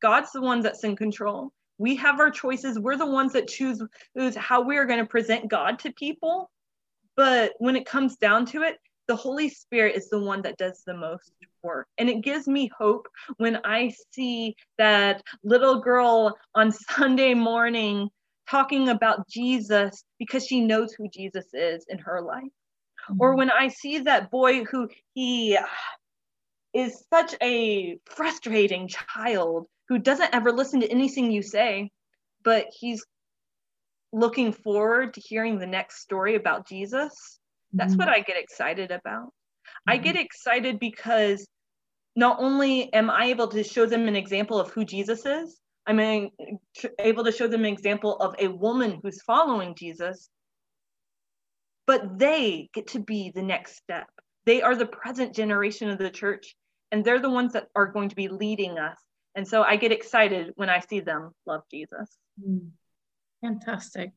[0.02, 1.52] God's the one that's in control.
[1.78, 2.80] We have our choices.
[2.80, 3.80] We're the ones that choose
[4.36, 6.50] how we are going to present God to people.
[7.16, 10.82] But when it comes down to it, the Holy Spirit is the one that does
[10.84, 11.32] the most
[11.62, 11.86] work.
[11.96, 18.10] And it gives me hope when I see that little girl on Sunday morning
[18.50, 22.42] talking about Jesus because she knows who Jesus is in her life.
[23.10, 23.20] Mm-hmm.
[23.20, 25.58] Or when I see that boy who he
[26.74, 31.90] is such a frustrating child who doesn't ever listen to anything you say,
[32.44, 33.04] but he's
[34.12, 37.38] looking forward to hearing the next story about Jesus.
[37.72, 38.00] That's mm-hmm.
[38.00, 39.26] what I get excited about.
[39.26, 39.90] Mm-hmm.
[39.90, 41.46] I get excited because
[42.16, 46.30] not only am I able to show them an example of who Jesus is, I'm
[46.98, 50.28] able to show them an example of a woman who's following Jesus,
[51.86, 54.06] but they get to be the next step.
[54.46, 56.54] They are the present generation of the church,
[56.92, 58.98] and they're the ones that are going to be leading us.
[59.34, 62.16] And so I get excited when I see them love Jesus.
[62.44, 62.70] Mm.
[63.42, 64.12] Fantastic.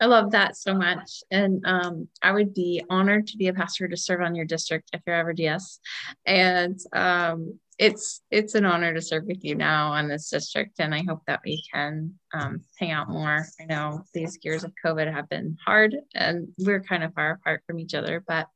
[0.00, 1.22] I love that so much.
[1.30, 4.90] And um, I would be honored to be a pastor to serve on your district
[4.94, 5.78] if you're ever DS.
[6.24, 10.80] And um, it's it's an honor to serve with you now on this district.
[10.80, 13.46] And I hope that we can um, hang out more.
[13.58, 17.62] I know these years of COVID have been hard and we're kind of far apart
[17.66, 18.48] from each other, but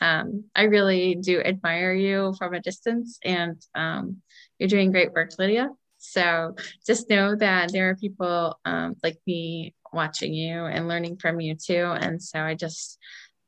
[0.00, 4.22] um, I really do admire you from a distance and um,
[4.58, 5.68] you're doing great work, Lydia.
[5.98, 6.56] So
[6.86, 11.56] just know that there are people um, like me watching you and learning from you
[11.56, 11.94] too.
[12.00, 12.98] And so I just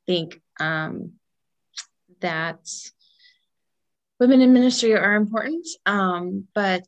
[0.07, 1.13] think um,
[2.21, 2.59] that
[4.21, 6.87] women in ministry are important, um, but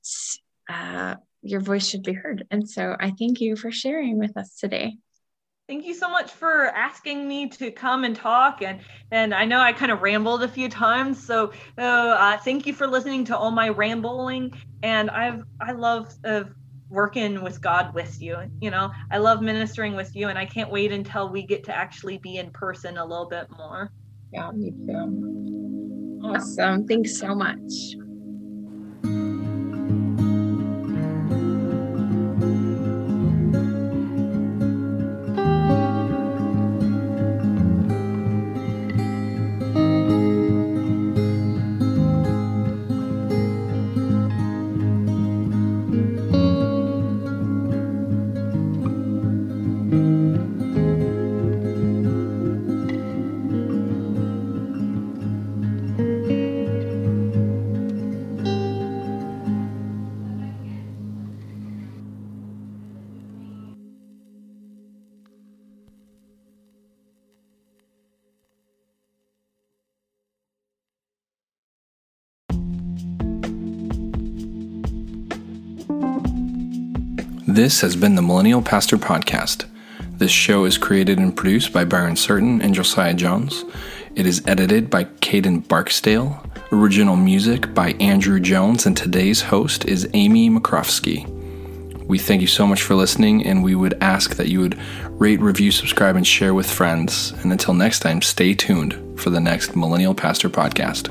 [0.69, 2.47] uh, your voice should be heard.
[2.51, 4.97] And so I thank you for sharing with us today.
[5.69, 8.63] Thank you so much for asking me to come and talk.
[8.63, 8.79] And
[9.11, 12.87] and I know I kind of rambled a few times, so uh, thank you for
[12.87, 14.53] listening to all my rambling.
[14.85, 16.45] And I've I love uh,
[16.89, 18.37] working with God with you.
[18.61, 21.77] You know, I love ministering with you, and I can't wait until we get to
[21.77, 23.91] actually be in person a little bit more.
[24.33, 25.56] Yeah, me too.
[26.23, 26.87] Awesome.
[26.87, 27.97] Thanks so much.
[77.57, 79.65] This has been the Millennial Pastor Podcast.
[80.19, 83.65] This show is created and produced by Byron Certain and Josiah Jones.
[84.15, 86.45] It is edited by Caden Barksdale.
[86.71, 91.27] Original music by Andrew Jones, and today's host is Aimee McCrofsky.
[92.05, 94.79] We thank you so much for listening, and we would ask that you would
[95.13, 97.33] rate, review, subscribe, and share with friends.
[97.43, 101.11] And until next time, stay tuned for the next Millennial Pastor Podcast.